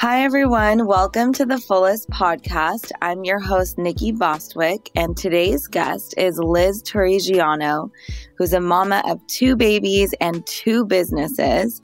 Hi, 0.00 0.24
everyone. 0.24 0.86
Welcome 0.86 1.34
to 1.34 1.44
the 1.44 1.58
Fullest 1.58 2.08
podcast. 2.08 2.90
I'm 3.02 3.22
your 3.22 3.38
host, 3.38 3.76
Nikki 3.76 4.12
Bostwick, 4.12 4.90
and 4.96 5.14
today's 5.14 5.66
guest 5.66 6.14
is 6.16 6.38
Liz 6.38 6.82
Torrigiano, 6.82 7.90
who's 8.38 8.54
a 8.54 8.60
mama 8.60 9.02
of 9.06 9.20
two 9.26 9.56
babies 9.56 10.14
and 10.18 10.46
two 10.46 10.86
businesses. 10.86 11.82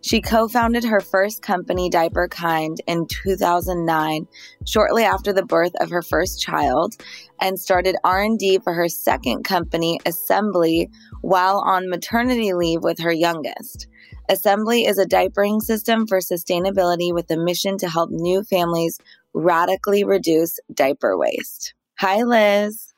She 0.00 0.20
co-founded 0.20 0.84
her 0.84 1.00
first 1.00 1.42
company, 1.42 1.90
Diaper 1.90 2.28
Kind, 2.28 2.76
in 2.86 3.08
2009, 3.08 4.28
shortly 4.64 5.02
after 5.02 5.32
the 5.32 5.44
birth 5.44 5.72
of 5.80 5.90
her 5.90 6.02
first 6.02 6.40
child, 6.40 6.94
and 7.40 7.58
started 7.58 7.96
R&D 8.04 8.60
for 8.62 8.74
her 8.74 8.88
second 8.88 9.42
company, 9.42 9.98
Esembly, 10.06 10.86
while 11.20 11.64
on 11.66 11.90
maternity 11.90 12.52
leave 12.52 12.84
with 12.84 13.00
her 13.00 13.12
youngest. 13.12 13.88
Esembly 14.28 14.88
is 14.88 14.98
a 14.98 15.06
diapering 15.06 15.62
system 15.62 16.06
for 16.06 16.18
sustainability 16.18 17.12
with 17.12 17.30
a 17.30 17.36
mission 17.36 17.78
to 17.78 17.88
help 17.88 18.10
new 18.10 18.42
families 18.42 18.98
radically 19.34 20.04
reduce 20.04 20.58
diaper 20.72 21.16
waste. 21.16 21.74
Hi, 21.98 22.22
Liz. 22.22 22.92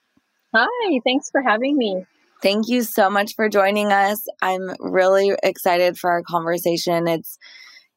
Hi, 0.55 1.01
thanks 1.05 1.31
for 1.31 1.43
having 1.43 1.77
me. 1.77 2.05
Thank 2.43 2.69
you 2.69 2.83
so 2.83 3.11
much 3.11 3.35
for 3.35 3.49
joining 3.49 3.93
us. 3.93 4.25
I'm 4.41 4.71
really 4.79 5.33
excited 5.43 5.99
for 5.99 6.11
our 6.11 6.23
conversation. 6.23 7.09
It's 7.09 7.39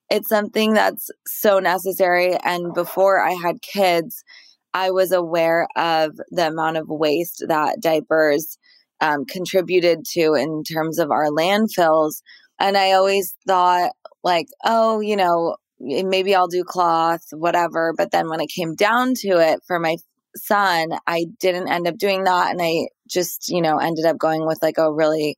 it's 0.09 0.27
something 0.27 0.73
that's 0.73 1.09
so 1.25 1.59
necessary 1.59 2.35
and 2.43 2.73
before 2.73 3.23
I 3.23 3.31
had 3.31 3.61
kids, 3.61 4.25
I 4.73 4.91
was 4.91 5.13
aware 5.13 5.67
of 5.77 6.19
the 6.31 6.47
amount 6.47 6.77
of 6.77 6.89
waste 6.89 7.45
that 7.47 7.79
diapers 7.79 8.57
um, 8.99 9.25
contributed 9.25 10.05
to 10.11 10.33
in 10.33 10.63
terms 10.63 10.99
of 10.99 11.11
our 11.11 11.27
landfills 11.27 12.21
and 12.61 12.77
I 12.77 12.93
always 12.93 13.35
thought, 13.47 13.91
like, 14.23 14.47
oh, 14.63 14.99
you 14.99 15.15
know, 15.15 15.57
maybe 15.79 16.35
I'll 16.35 16.47
do 16.47 16.63
cloth, 16.63 17.23
whatever. 17.31 17.93
But 17.97 18.11
then 18.11 18.29
when 18.29 18.39
it 18.39 18.51
came 18.55 18.75
down 18.75 19.13
to 19.21 19.39
it 19.39 19.61
for 19.65 19.79
my 19.79 19.97
son, 20.35 20.89
I 21.07 21.25
didn't 21.39 21.69
end 21.69 21.87
up 21.87 21.97
doing 21.97 22.23
that. 22.25 22.51
And 22.51 22.61
I 22.61 22.87
just, 23.09 23.49
you 23.49 23.61
know, 23.61 23.77
ended 23.77 24.05
up 24.05 24.17
going 24.17 24.45
with 24.45 24.59
like 24.61 24.77
a 24.77 24.93
really 24.93 25.37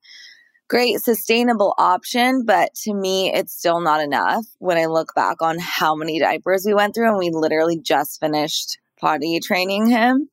great 0.68 1.00
sustainable 1.00 1.74
option. 1.78 2.44
But 2.46 2.74
to 2.84 2.94
me, 2.94 3.32
it's 3.34 3.54
still 3.54 3.80
not 3.80 4.02
enough 4.02 4.46
when 4.60 4.78
I 4.78 4.86
look 4.86 5.14
back 5.16 5.42
on 5.42 5.58
how 5.60 5.96
many 5.96 6.20
diapers 6.20 6.64
we 6.66 6.74
went 6.74 6.94
through. 6.94 7.10
And 7.10 7.18
we 7.18 7.30
literally 7.32 7.80
just 7.80 8.20
finished 8.20 8.80
potty 9.00 9.40
training 9.42 9.88
him. 9.90 10.30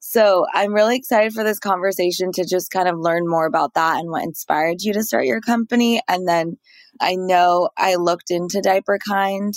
So 0.00 0.46
I'm 0.54 0.72
really 0.72 0.96
excited 0.96 1.32
for 1.32 1.44
this 1.44 1.58
conversation 1.58 2.32
to 2.32 2.44
just 2.44 2.70
kind 2.70 2.88
of 2.88 2.98
learn 2.98 3.28
more 3.28 3.46
about 3.46 3.74
that 3.74 3.98
and 3.98 4.10
what 4.10 4.22
inspired 4.22 4.80
you 4.80 4.92
to 4.92 5.02
start 5.02 5.26
your 5.26 5.40
company. 5.40 6.00
And 6.08 6.26
then 6.26 6.56
I 7.00 7.16
know 7.16 7.70
I 7.76 7.96
looked 7.96 8.30
into 8.30 8.60
Diaper 8.60 8.98
Kind, 9.06 9.54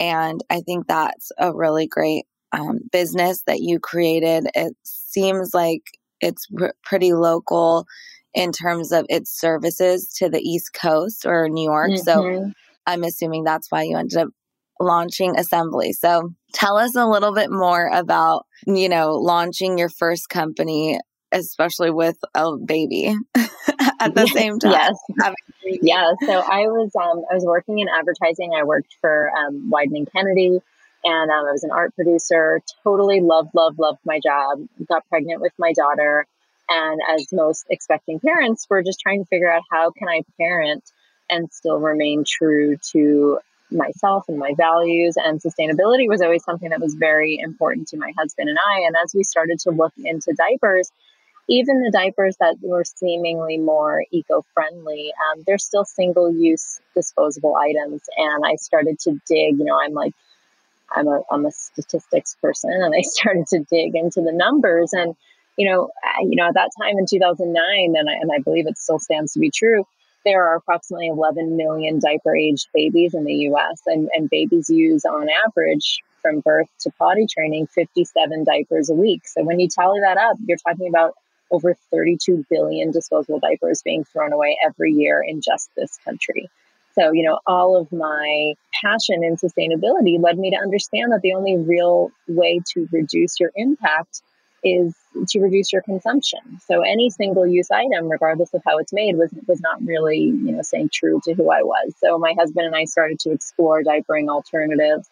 and 0.00 0.42
I 0.50 0.60
think 0.60 0.86
that's 0.86 1.30
a 1.38 1.54
really 1.54 1.86
great 1.86 2.26
um, 2.52 2.80
business 2.90 3.42
that 3.46 3.60
you 3.60 3.78
created. 3.78 4.48
It 4.54 4.74
seems 4.84 5.54
like 5.54 5.82
it's 6.20 6.46
r- 6.60 6.74
pretty 6.82 7.12
local 7.12 7.86
in 8.34 8.52
terms 8.52 8.92
of 8.92 9.06
its 9.08 9.38
services 9.38 10.12
to 10.18 10.28
the 10.28 10.40
East 10.40 10.72
Coast 10.72 11.24
or 11.26 11.48
New 11.48 11.64
York. 11.64 11.92
Mm-hmm. 11.92 12.02
So 12.02 12.52
I'm 12.86 13.04
assuming 13.04 13.44
that's 13.44 13.70
why 13.70 13.82
you 13.82 13.96
ended 13.96 14.18
up 14.18 14.28
launching 14.80 15.34
Esembly. 15.34 15.92
So 15.92 16.34
tell 16.52 16.76
us 16.76 16.94
a 16.96 17.06
little 17.06 17.34
bit 17.34 17.50
more 17.50 17.88
about, 17.92 18.46
you 18.66 18.88
know, 18.88 19.14
launching 19.14 19.78
your 19.78 19.88
first 19.88 20.28
company, 20.28 20.98
especially 21.32 21.90
with 21.90 22.16
a 22.34 22.56
baby 22.56 23.14
at 24.00 24.14
the 24.14 24.26
same 24.26 24.58
time. 24.58 24.72
Yes. 24.72 24.96
Yeah. 25.82 26.12
So 26.24 26.32
I 26.32 26.60
was, 26.62 26.90
um, 26.96 27.24
I 27.30 27.34
was 27.34 27.44
working 27.44 27.78
in 27.80 27.88
advertising. 27.88 28.54
I 28.58 28.64
worked 28.64 28.96
for, 29.02 29.30
um, 29.36 29.70
Wieden 29.70 30.10
Kennedy 30.10 30.62
and 31.04 31.30
um, 31.30 31.46
I 31.46 31.52
was 31.52 31.62
an 31.62 31.70
art 31.70 31.94
producer, 31.94 32.60
totally 32.82 33.20
loved, 33.20 33.50
loved, 33.54 33.78
loved 33.78 34.00
my 34.04 34.18
job, 34.18 34.66
got 34.88 35.08
pregnant 35.08 35.40
with 35.40 35.52
my 35.58 35.72
daughter. 35.72 36.26
And 36.68 37.00
as 37.08 37.26
most 37.32 37.66
expecting 37.70 38.20
parents, 38.20 38.66
we're 38.68 38.82
just 38.82 39.00
trying 39.00 39.22
to 39.22 39.28
figure 39.28 39.50
out 39.50 39.62
how 39.70 39.90
can 39.90 40.08
I 40.08 40.22
parent 40.38 40.84
and 41.30 41.50
still 41.52 41.78
remain 41.78 42.24
true 42.26 42.76
to 42.92 43.38
myself 43.70 44.24
and 44.28 44.38
my 44.38 44.54
values 44.56 45.16
and 45.16 45.40
sustainability 45.40 46.08
was 46.08 46.20
always 46.22 46.44
something 46.44 46.70
that 46.70 46.80
was 46.80 46.94
very 46.94 47.38
important 47.38 47.88
to 47.88 47.96
my 47.96 48.12
husband 48.18 48.48
and 48.48 48.58
I. 48.58 48.80
And 48.86 48.94
as 49.02 49.14
we 49.14 49.22
started 49.22 49.58
to 49.60 49.70
look 49.70 49.92
into 49.98 50.34
diapers, 50.34 50.90
even 51.48 51.82
the 51.82 51.90
diapers 51.90 52.36
that 52.40 52.56
were 52.60 52.84
seemingly 52.84 53.56
more 53.56 54.04
eco-friendly, 54.10 55.12
um, 55.32 55.44
they're 55.46 55.58
still 55.58 55.84
single-use 55.84 56.80
disposable 56.94 57.56
items. 57.56 58.02
And 58.16 58.44
I 58.44 58.56
started 58.56 58.98
to 59.00 59.12
dig. 59.26 59.58
You 59.58 59.64
know, 59.64 59.78
I'm 59.80 59.94
like, 59.94 60.12
I'm 60.94 61.08
a 61.08 61.22
I'm 61.30 61.46
a 61.46 61.52
statistics 61.52 62.36
person, 62.42 62.70
and 62.72 62.94
I 62.94 63.00
started 63.02 63.46
to 63.48 63.60
dig 63.70 63.94
into 63.94 64.20
the 64.20 64.32
numbers. 64.32 64.92
And 64.92 65.14
you 65.56 65.68
know, 65.68 65.90
you 66.20 66.36
know, 66.36 66.48
at 66.48 66.54
that 66.54 66.70
time 66.80 66.98
in 66.98 67.06
2009, 67.06 67.94
and 67.96 68.08
I, 68.08 68.12
and 68.12 68.30
I 68.32 68.38
believe 68.38 68.66
it 68.66 68.78
still 68.78 68.98
stands 68.98 69.32
to 69.32 69.40
be 69.40 69.50
true 69.50 69.84
there 70.28 70.46
are 70.46 70.56
approximately 70.56 71.08
11 71.08 71.56
million 71.56 71.98
diaper 71.98 72.36
aged 72.36 72.68
babies 72.74 73.14
in 73.14 73.24
the 73.24 73.34
US, 73.50 73.80
and, 73.86 74.10
and 74.14 74.28
babies 74.28 74.68
use 74.68 75.06
on 75.06 75.26
average 75.46 76.00
from 76.20 76.40
birth 76.40 76.68
to 76.80 76.90
potty 76.98 77.26
training 77.26 77.66
57 77.68 78.44
diapers 78.44 78.90
a 78.90 78.94
week. 78.94 79.26
So 79.26 79.42
when 79.42 79.58
you 79.58 79.68
tally 79.68 80.00
that 80.00 80.18
up, 80.18 80.36
you're 80.44 80.58
talking 80.58 80.88
about 80.88 81.14
over 81.50 81.74
32 81.90 82.44
billion 82.50 82.90
disposable 82.90 83.40
diapers 83.40 83.80
being 83.82 84.04
thrown 84.04 84.34
away 84.34 84.58
every 84.62 84.92
year 84.92 85.24
in 85.26 85.40
just 85.40 85.70
this 85.76 85.98
country. 86.04 86.50
So, 86.92 87.12
you 87.12 87.24
know, 87.24 87.38
all 87.46 87.76
of 87.76 87.90
my 87.90 88.52
passion 88.84 89.24
in 89.24 89.36
sustainability 89.36 90.22
led 90.22 90.38
me 90.38 90.50
to 90.50 90.56
understand 90.56 91.12
that 91.12 91.22
the 91.22 91.32
only 91.32 91.56
real 91.56 92.10
way 92.26 92.60
to 92.74 92.86
reduce 92.92 93.40
your 93.40 93.50
impact 93.54 94.20
is 94.64 94.94
to 95.28 95.40
reduce 95.40 95.72
your 95.72 95.82
consumption. 95.82 96.40
So 96.66 96.82
any 96.82 97.10
single 97.10 97.46
use 97.46 97.70
item, 97.70 98.08
regardless 98.08 98.52
of 98.54 98.62
how 98.66 98.78
it's 98.78 98.92
made, 98.92 99.16
was 99.16 99.30
was 99.46 99.60
not 99.60 99.82
really, 99.84 100.18
you 100.18 100.52
know, 100.52 100.62
saying 100.62 100.90
true 100.92 101.20
to 101.24 101.34
who 101.34 101.50
I 101.50 101.62
was. 101.62 101.94
So 101.98 102.18
my 102.18 102.34
husband 102.38 102.66
and 102.66 102.76
I 102.76 102.84
started 102.84 103.18
to 103.20 103.30
explore 103.30 103.82
diapering 103.82 104.28
alternatives. 104.28 105.08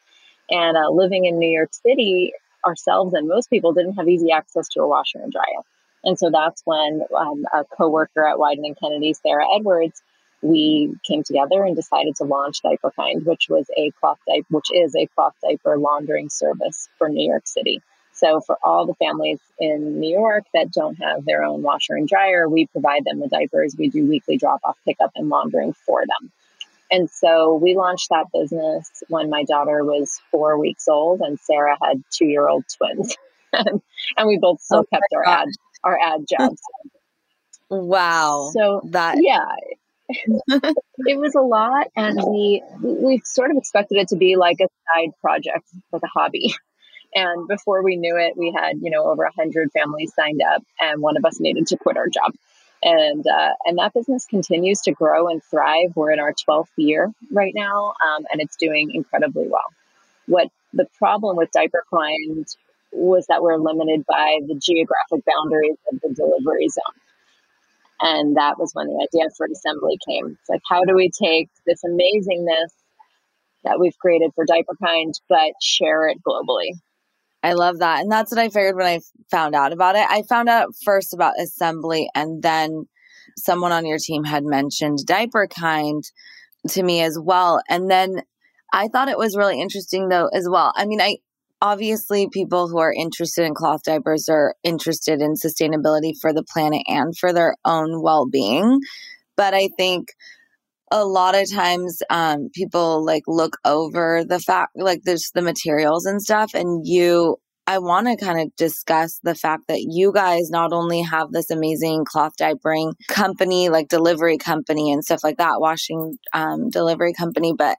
And 0.49 0.77
uh, 0.77 0.91
living 0.91 1.25
in 1.25 1.39
New 1.39 1.51
York 1.51 1.75
City, 1.75 2.33
ourselves 2.65 3.15
and 3.15 3.29
most 3.29 3.51
people 3.51 3.73
didn't 3.73 3.95
have 3.95 4.09
easy 4.09 4.31
access 4.31 4.69
to 4.71 4.81
a 4.81 4.89
washer 4.89 5.19
and 5.19 5.33
dryer. 5.33 5.63
And 6.05 6.19
so 6.19 6.31
that's 6.31 6.63
when 6.65 7.03
um, 7.17 7.45
a 7.53 7.65
coworker 7.65 8.27
at 8.27 8.37
Wieden 8.37 8.65
and 8.65 8.78
Kennedy, 8.78 9.13
Sarah 9.13 9.47
Edwards, 9.57 10.01
we 10.43 10.95
came 11.05 11.23
together 11.25 11.65
and 11.65 11.75
decided 11.75 12.15
to 12.17 12.25
launch 12.25 12.63
Diaper 12.63 12.93
Kind, 12.95 13.25
which 13.25 13.47
was 13.49 13.67
a 13.77 13.91
cloth 13.99 14.19
diaper, 14.28 14.47
which 14.51 14.69
is 14.73 14.95
a 14.95 15.07
cloth 15.07 15.34
diaper 15.43 15.78
laundering 15.78 16.28
service 16.28 16.89
for 16.99 17.09
New 17.09 17.28
York 17.28 17.47
City. 17.47 17.81
So 18.16 18.41
for 18.41 18.59
all 18.62 18.87
the 18.87 18.94
families 18.94 19.38
in 19.59 20.00
New 20.00 20.10
York 20.10 20.44
that 20.54 20.72
don't 20.72 20.97
have 20.97 21.25
their 21.25 21.44
own 21.44 21.62
washer 21.62 21.94
and 21.94 22.09
dryer, 22.09 22.49
we 22.49 22.66
provide 22.66 23.04
them 23.04 23.21
the 23.21 23.28
diapers. 23.28 23.77
We 23.78 23.88
do 23.88 24.06
weekly 24.06 24.38
drop 24.38 24.60
off, 24.65 24.77
pickup, 24.87 25.12
and 25.15 25.28
laundering 25.28 25.75
for 25.84 26.00
them. 26.00 26.32
And 26.91 27.10
so 27.10 27.54
we 27.54 27.75
launched 27.75 28.09
that 28.10 28.27
business 28.32 29.03
when 29.09 29.28
my 29.28 29.44
daughter 29.44 29.84
was 29.84 30.21
four 30.31 30.59
weeks 30.59 30.88
old 30.88 31.21
and 31.21 31.38
Sarah 31.41 31.77
had 31.82 32.03
two 32.10 32.27
year 32.27 32.49
old 32.49 32.65
twins. 32.77 33.16
and 33.53 34.27
we 34.27 34.38
both 34.38 34.60
still 34.60 34.81
oh 34.81 34.84
kept 34.93 35.04
our 35.15 35.25
God. 35.25 35.41
ad 35.41 35.48
our 35.84 35.98
ad 36.00 36.27
jobs. 36.28 36.60
wow. 37.71 38.50
So 38.53 38.83
that 38.91 39.19
yeah. 39.21 39.44
it 40.98 41.19
was 41.19 41.34
a 41.34 41.41
lot 41.41 41.88
and 41.97 42.16
we 42.28 42.62
we 42.81 43.21
sort 43.25 43.50
of 43.50 43.56
expected 43.56 43.98
it 43.98 44.09
to 44.09 44.16
be 44.16 44.37
like 44.37 44.59
a 44.60 44.69
side 44.94 45.10
project, 45.21 45.66
like 45.93 46.03
a 46.04 46.09
hobby. 46.19 46.54
And 47.15 47.49
before 47.49 47.83
we 47.83 47.97
knew 47.97 48.16
it, 48.16 48.36
we 48.36 48.53
had, 48.53 48.78
you 48.80 48.91
know, 48.91 49.04
over 49.04 49.25
100 49.25 49.72
families 49.72 50.13
signed 50.15 50.42
up, 50.42 50.63
and 50.80 51.01
one 51.01 51.16
of 51.16 51.25
us 51.25 51.41
needed 51.41 51.66
to 51.69 51.77
quit 51.77 51.97
our 51.97 52.09
job. 52.09 52.33
And, 52.83 53.27
uh, 53.27 53.54
and 53.65 53.78
that 53.78 53.95
business 53.95 54.27
continues 54.27 54.80
to 54.83 54.92
grow 54.92 55.28
and 55.28 55.42
thrive. 55.42 55.92
We're 55.95 56.13
in 56.13 56.21
our 56.21 56.34
12th 56.34 56.69
year 56.77 57.10
right 57.33 57.54
now, 57.54 57.95
um, 58.07 58.27
and 58.30 58.41
it's 58.41 58.57
doing 58.57 58.91
incredibly 58.95 59.48
well. 59.48 59.72
What 60.27 60.48
the 60.72 60.86
problem 60.98 61.36
with 61.36 61.51
Diaper 61.53 61.84
was 62.92 63.27
that 63.28 63.42
we're 63.42 63.57
limited 63.57 64.04
by 64.07 64.39
the 64.47 64.54
geographic 64.54 65.25
boundaries 65.25 65.77
of 65.92 66.01
the 66.01 66.15
delivery 66.15 66.69
zone. 66.69 67.01
And 68.01 68.36
that 68.36 68.59
was 68.59 68.72
when 68.75 68.89
the 68.89 69.09
idea 69.09 69.30
for 69.36 69.48
Esembly 69.48 69.97
came. 70.07 70.36
It's 70.39 70.48
like, 70.48 70.63
how 70.69 70.84
do 70.84 70.95
we 70.95 71.10
take 71.10 71.48
this 71.66 71.83
amazingness 71.83 72.72
that 73.65 73.80
we've 73.80 73.98
created 73.98 74.33
for 74.34 74.45
Diaper 74.45 74.75
Kind, 74.83 75.15
but 75.28 75.53
share 75.63 76.09
it 76.09 76.19
globally? 76.22 76.72
I 77.42 77.53
love 77.53 77.78
that. 77.78 78.00
And 78.00 78.10
that's 78.10 78.33
what 78.33 78.41
I 78.41 78.48
figured 78.48 78.77
when 78.77 78.86
I 78.86 79.00
found 79.30 79.54
out 79.54 79.72
about 79.72 79.97
it. 79.97 80.06
I 80.09 80.22
found 80.28 80.48
out 80.48 80.68
first 80.84 81.15
about 81.15 81.34
Esembly 81.41 82.06
and 82.15 82.42
then 82.42 82.86
someone 83.36 83.72
on 83.72 83.86
your 83.86 83.98
team 83.98 84.24
had 84.24 84.44
mentioned 84.44 84.98
diaper 85.06 85.47
kind 85.47 86.03
to 86.68 86.83
me 86.83 87.03
as 87.03 87.18
well. 87.21 87.60
And 87.68 87.91
then 87.91 88.22
I 88.72 88.88
thought 88.88 89.09
it 89.09 89.18
was 89.18 89.36
really 89.36 89.60
interesting 89.60 90.09
though 90.09 90.28
as 90.33 90.48
well. 90.50 90.72
I 90.77 90.86
mean, 90.86 91.00
I 91.00 91.16
obviously 91.62 92.28
people 92.30 92.68
who 92.68 92.78
are 92.78 92.92
interested 92.92 93.44
in 93.44 93.54
cloth 93.54 93.82
diapers 93.84 94.28
are 94.28 94.54
interested 94.62 95.21
in 95.21 95.34
sustainability 95.34 96.12
for 96.21 96.32
the 96.32 96.44
planet 96.44 96.82
and 96.86 97.16
for 97.16 97.32
their 97.32 97.54
own 97.65 98.03
well-being. 98.03 98.80
But 99.36 99.54
I 99.54 99.68
think 99.77 100.09
a 100.91 101.04
lot 101.04 101.34
of 101.34 101.50
times 101.50 102.00
um, 102.10 102.48
people 102.54 103.04
like 103.04 103.24
look 103.27 103.56
over 103.65 104.24
the 104.24 104.38
fact 104.38 104.72
like 104.77 105.03
there's 105.04 105.30
the 105.34 105.42
materials 105.42 106.06
and 106.06 106.22
stuff 106.22 106.54
and 106.54 106.86
you 106.86 107.36
i 107.66 107.78
want 107.78 108.06
to 108.06 108.24
kind 108.24 108.41
of 108.41 108.54
discuss 108.56 109.18
the 109.22 109.34
fact 109.34 109.65
that 109.68 109.80
you 109.88 110.12
guys 110.12 110.50
not 110.50 110.72
only 110.72 111.03
have 111.03 111.33
this 111.33 111.50
amazing 111.50 112.04
cloth 112.04 112.33
diapering 112.41 112.92
company 113.09 113.68
like 113.68 113.88
delivery 113.88 114.38
company 114.38 114.92
and 114.92 115.04
stuff 115.04 115.24
like 115.24 115.38
that 115.38 115.60
washing 115.60 116.16
um, 116.33 116.71
delivery 116.71 117.12
company 117.12 117.53
but 117.56 117.78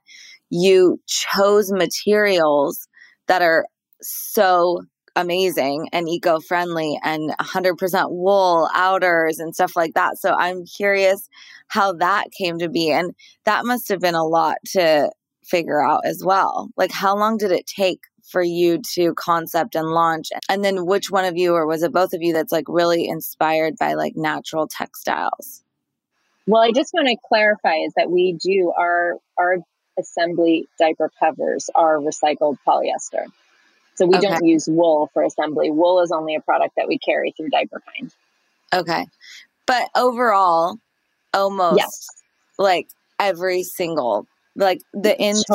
you 0.50 1.00
chose 1.08 1.72
materials 1.72 2.88
that 3.28 3.42
are 3.42 3.66
so 4.02 4.82
amazing 5.18 5.90
and 5.92 6.08
eco 6.08 6.40
friendly 6.40 6.98
and 7.04 7.32
100% 7.40 8.12
wool 8.12 8.70
outers 8.74 9.40
and 9.40 9.54
stuff 9.54 9.76
like 9.76 9.94
that. 9.96 10.18
So 10.18 10.34
I'm 10.34 10.66
curious 10.66 11.28
how 11.68 11.94
that 11.94 12.32
came 12.32 12.60
to 12.60 12.70
be. 12.70 12.92
And 12.92 13.14
that 13.46 13.66
must 13.66 13.90
have 13.90 14.00
been 14.00 14.16
a 14.16 14.26
lot 14.26 14.58
to 14.74 15.12
figure 15.44 15.82
out 15.82 16.06
as 16.06 16.24
well. 16.24 16.70
Like, 16.78 16.92
how 16.92 17.18
long 17.18 17.38
did 17.38 17.52
it 17.52 17.66
take 17.66 18.02
for 18.24 18.42
you 18.42 18.82
to 18.94 19.14
concept 19.16 19.76
and 19.76 19.88
launch? 19.88 20.30
And 20.50 20.64
then 20.64 20.86
which 20.86 21.10
one 21.10 21.26
of 21.26 21.36
you, 21.36 21.54
or 21.54 21.66
was 21.66 21.84
it 21.84 21.92
both 21.92 22.14
of 22.14 22.22
you, 22.22 22.34
that's 22.34 22.52
like 22.52 22.66
really 22.68 23.08
inspired 23.08 23.76
by 23.80 23.96
like 23.96 24.14
natural 24.16 24.68
textiles? 24.68 25.64
Well, 26.46 26.62
I 26.62 26.72
just 26.72 26.94
want 26.94 27.08
to 27.08 27.18
clarify 27.28 27.76
is 27.86 27.94
that 27.98 28.10
we 28.10 28.38
do 28.42 28.72
our 28.78 29.16
our 29.38 29.58
Esembly 30.00 30.66
diaper 30.80 31.12
covers 31.20 31.70
are 31.74 31.98
recycled 31.98 32.58
polyester. 32.68 33.26
So 33.98 34.06
we 34.06 34.16
okay. 34.16 34.28
don't 34.28 34.46
use 34.46 34.68
wool 34.68 35.10
for 35.12 35.26
Esembly. 35.26 35.74
Wool 35.74 36.02
is 36.02 36.12
only 36.12 36.36
a 36.36 36.42
product 36.42 36.76
that 36.78 36.88
we 36.88 37.00
carry 37.00 37.34
through 37.36 37.50
Diaper 37.50 37.82
Kind. 37.96 38.14
Okay. 38.74 39.08
But 39.66 39.90
overall, 39.96 40.78
almost 41.34 41.78
yes. 41.78 42.08
like 42.60 42.88
every 43.20 43.64
single, 43.64 44.28
like 44.56 44.82
the 44.94 45.20
inside, 45.20 45.46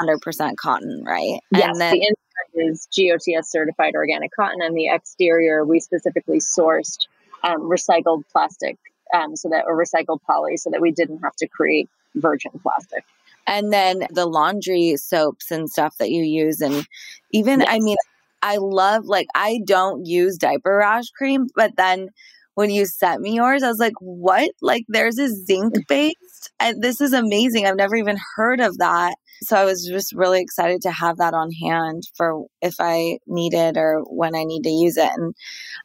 totally. 0.00 0.18
100% 0.18 0.56
cotton, 0.56 1.04
right? 1.04 1.38
Yes, 1.52 1.68
and 1.70 1.80
then, 1.80 1.94
the 1.94 2.00
inside 2.00 2.68
is 2.68 2.88
GOTS 2.96 3.50
certified 3.50 3.94
organic 3.94 4.32
cotton, 4.34 4.60
and 4.60 4.76
the 4.76 4.88
exterior, 4.88 5.64
we 5.64 5.78
specifically 5.78 6.38
sourced 6.38 7.06
um, 7.44 7.62
recycled 7.62 8.24
plastic, 8.32 8.76
um, 9.14 9.36
so 9.36 9.48
that, 9.50 9.66
or 9.66 9.76
recycled 9.76 10.20
poly, 10.26 10.56
so 10.56 10.70
that 10.70 10.80
we 10.80 10.90
didn't 10.90 11.18
have 11.18 11.36
to 11.36 11.46
create 11.46 11.88
virgin 12.16 12.50
plastic 12.60 13.04
and 13.46 13.72
then 13.72 14.06
the 14.10 14.26
laundry 14.26 14.96
soaps 14.96 15.50
and 15.50 15.70
stuff 15.70 15.96
that 15.98 16.10
you 16.10 16.22
use 16.22 16.60
and 16.60 16.86
even 17.32 17.60
yes. 17.60 17.68
i 17.70 17.78
mean 17.78 17.96
i 18.42 18.56
love 18.56 19.04
like 19.06 19.26
i 19.34 19.60
don't 19.64 20.06
use 20.06 20.36
diaper 20.36 20.76
rash 20.76 21.10
cream 21.10 21.46
but 21.54 21.76
then 21.76 22.08
when 22.54 22.70
you 22.70 22.84
sent 22.84 23.20
me 23.20 23.34
yours 23.34 23.62
i 23.62 23.68
was 23.68 23.78
like 23.78 23.94
what 24.00 24.50
like 24.60 24.84
there's 24.88 25.18
a 25.18 25.28
zinc 25.28 25.74
based 25.88 26.52
and 26.60 26.82
this 26.82 27.00
is 27.00 27.12
amazing 27.12 27.66
i've 27.66 27.76
never 27.76 27.96
even 27.96 28.18
heard 28.36 28.60
of 28.60 28.78
that 28.78 29.14
so 29.42 29.56
i 29.56 29.64
was 29.64 29.86
just 29.86 30.12
really 30.12 30.40
excited 30.40 30.80
to 30.82 30.90
have 30.90 31.16
that 31.16 31.34
on 31.34 31.50
hand 31.52 32.02
for 32.14 32.44
if 32.60 32.76
i 32.78 33.18
need 33.26 33.54
it 33.54 33.76
or 33.76 34.00
when 34.08 34.34
i 34.34 34.44
need 34.44 34.62
to 34.62 34.70
use 34.70 34.96
it 34.96 35.10
and 35.16 35.34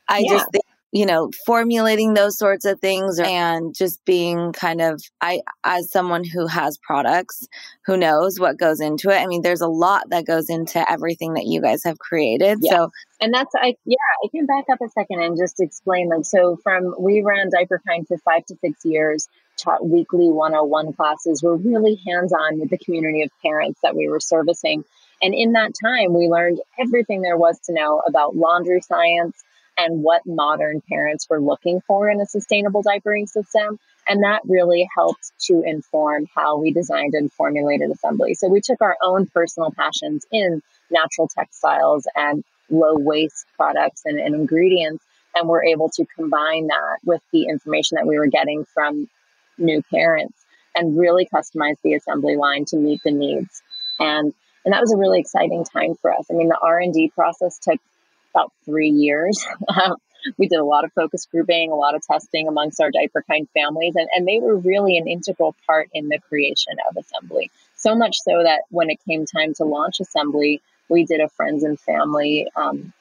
i 0.09 0.19
yeah. 0.19 0.33
just 0.33 0.51
think 0.51 0.63
you 0.91 1.05
know, 1.05 1.29
formulating 1.45 2.13
those 2.13 2.37
sorts 2.37 2.63
of 2.63 2.79
things 2.79 3.19
and 3.19 3.75
just 3.75 4.03
being 4.05 4.53
kind 4.53 4.81
of, 4.81 5.01
I, 5.19 5.41
as 5.63 5.91
someone 5.91 6.23
who 6.23 6.47
has 6.47 6.77
products, 6.77 7.45
who 7.85 7.97
knows 7.97 8.39
what 8.39 8.57
goes 8.57 8.79
into 8.79 9.09
it. 9.09 9.17
I 9.17 9.27
mean, 9.27 9.41
there's 9.41 9.61
a 9.61 9.67
lot 9.67 10.09
that 10.11 10.25
goes 10.25 10.49
into 10.49 10.89
everything 10.89 11.33
that 11.33 11.45
you 11.45 11.61
guys 11.61 11.83
have 11.83 11.99
created. 11.99 12.59
Yeah. 12.61 12.71
So, 12.71 12.91
and 13.19 13.33
that's, 13.33 13.53
I, 13.55 13.75
yeah, 13.85 13.97
I 14.23 14.27
can 14.29 14.45
back 14.45 14.65
up 14.71 14.79
a 14.81 14.89
second 14.89 15.21
and 15.21 15.37
just 15.37 15.59
explain 15.59 16.09
Like, 16.09 16.25
So, 16.25 16.57
from 16.63 16.95
we 16.97 17.21
ran 17.21 17.49
Diaper 17.49 17.81
Kind 17.85 18.07
for 18.07 18.17
five 18.19 18.45
to 18.45 18.55
six 18.61 18.85
years, 18.85 19.27
taught 19.57 19.85
weekly 19.85 20.29
101 20.29 20.93
classes, 20.93 21.43
were 21.43 21.57
really 21.57 21.99
hands 22.07 22.31
on 22.31 22.59
with 22.59 22.69
the 22.69 22.77
community 22.77 23.23
of 23.23 23.31
parents 23.41 23.79
that 23.83 23.95
we 23.95 24.07
were 24.07 24.21
servicing. 24.21 24.85
And 25.21 25.33
in 25.33 25.53
that 25.53 25.73
time, 25.83 26.13
we 26.13 26.27
learned 26.27 26.59
everything 26.79 27.21
there 27.21 27.37
was 27.37 27.59
to 27.65 27.73
know 27.73 28.01
about 28.07 28.35
laundry 28.35 28.81
science, 28.81 29.43
and 29.77 30.01
what 30.03 30.21
modern 30.25 30.81
parents 30.89 31.27
were 31.29 31.39
looking 31.39 31.81
for 31.81 32.09
in 32.09 32.19
a 32.19 32.25
sustainable 32.25 32.83
diapering 32.83 33.27
system. 33.29 33.79
And 34.07 34.23
that 34.23 34.41
really 34.45 34.87
helped 34.95 35.31
to 35.47 35.61
inform 35.65 36.27
how 36.33 36.57
we 36.57 36.71
designed 36.71 37.13
and 37.13 37.31
formulated 37.31 37.91
Esembly. 37.91 38.35
So 38.35 38.47
we 38.47 38.61
took 38.61 38.81
our 38.81 38.97
own 39.03 39.27
personal 39.27 39.71
passions 39.71 40.25
in 40.31 40.61
natural 40.89 41.27
textiles 41.27 42.07
and 42.15 42.43
low 42.69 42.95
waste 42.95 43.45
products 43.55 44.03
and, 44.05 44.19
and 44.19 44.33
ingredients, 44.33 45.03
and 45.35 45.47
we're 45.47 45.65
able 45.65 45.89
to 45.89 46.05
combine 46.15 46.67
that 46.67 46.97
with 47.05 47.21
the 47.31 47.43
information 47.43 47.95
that 47.95 48.07
we 48.07 48.17
were 48.17 48.27
getting 48.27 48.65
from 48.73 49.07
new 49.57 49.81
parents 49.91 50.45
and 50.75 50.97
really 50.97 51.27
customize 51.33 51.75
the 51.83 51.99
Esembly 51.99 52.37
line 52.37 52.65
to 52.65 52.77
meet 52.77 53.01
the 53.03 53.11
needs. 53.11 53.61
And 53.99 54.33
and 54.65 54.73
that 54.73 54.81
was 54.81 54.91
a 54.91 54.97
really 54.97 55.21
exciting 55.21 55.63
time 55.63 55.95
for 56.01 56.13
us. 56.13 56.25
I 56.29 56.33
mean, 56.33 56.49
the 56.49 56.57
R 56.61 56.79
and 56.79 56.93
D 56.93 57.09
process 57.15 57.57
took 57.57 57.79
about 58.33 58.51
three 58.65 58.89
years. 58.89 59.45
we 60.37 60.47
did 60.47 60.59
a 60.59 60.65
lot 60.65 60.83
of 60.83 60.91
focus 60.93 61.27
grouping, 61.29 61.71
a 61.71 61.75
lot 61.75 61.95
of 61.95 62.05
testing 62.05 62.47
amongst 62.47 62.81
our 62.81 62.91
diaper 62.91 63.23
kind 63.29 63.47
families, 63.53 63.95
and, 63.95 64.07
and 64.15 64.27
they 64.27 64.39
were 64.39 64.57
really 64.57 64.97
an 64.97 65.07
integral 65.07 65.55
part 65.65 65.89
in 65.93 66.09
the 66.09 66.19
creation 66.19 66.75
of 66.89 66.95
Esembly. 66.95 67.49
So 67.75 67.95
much 67.95 68.17
so 68.17 68.43
that 68.43 68.63
when 68.69 68.89
it 68.89 68.99
came 69.07 69.25
time 69.25 69.53
to 69.55 69.63
launch 69.63 69.97
Esembly, 69.99 70.59
we 70.89 71.05
did 71.05 71.21
a 71.21 71.29
friends 71.29 71.63
and 71.63 71.79
family 71.79 72.47
um, 72.55 72.93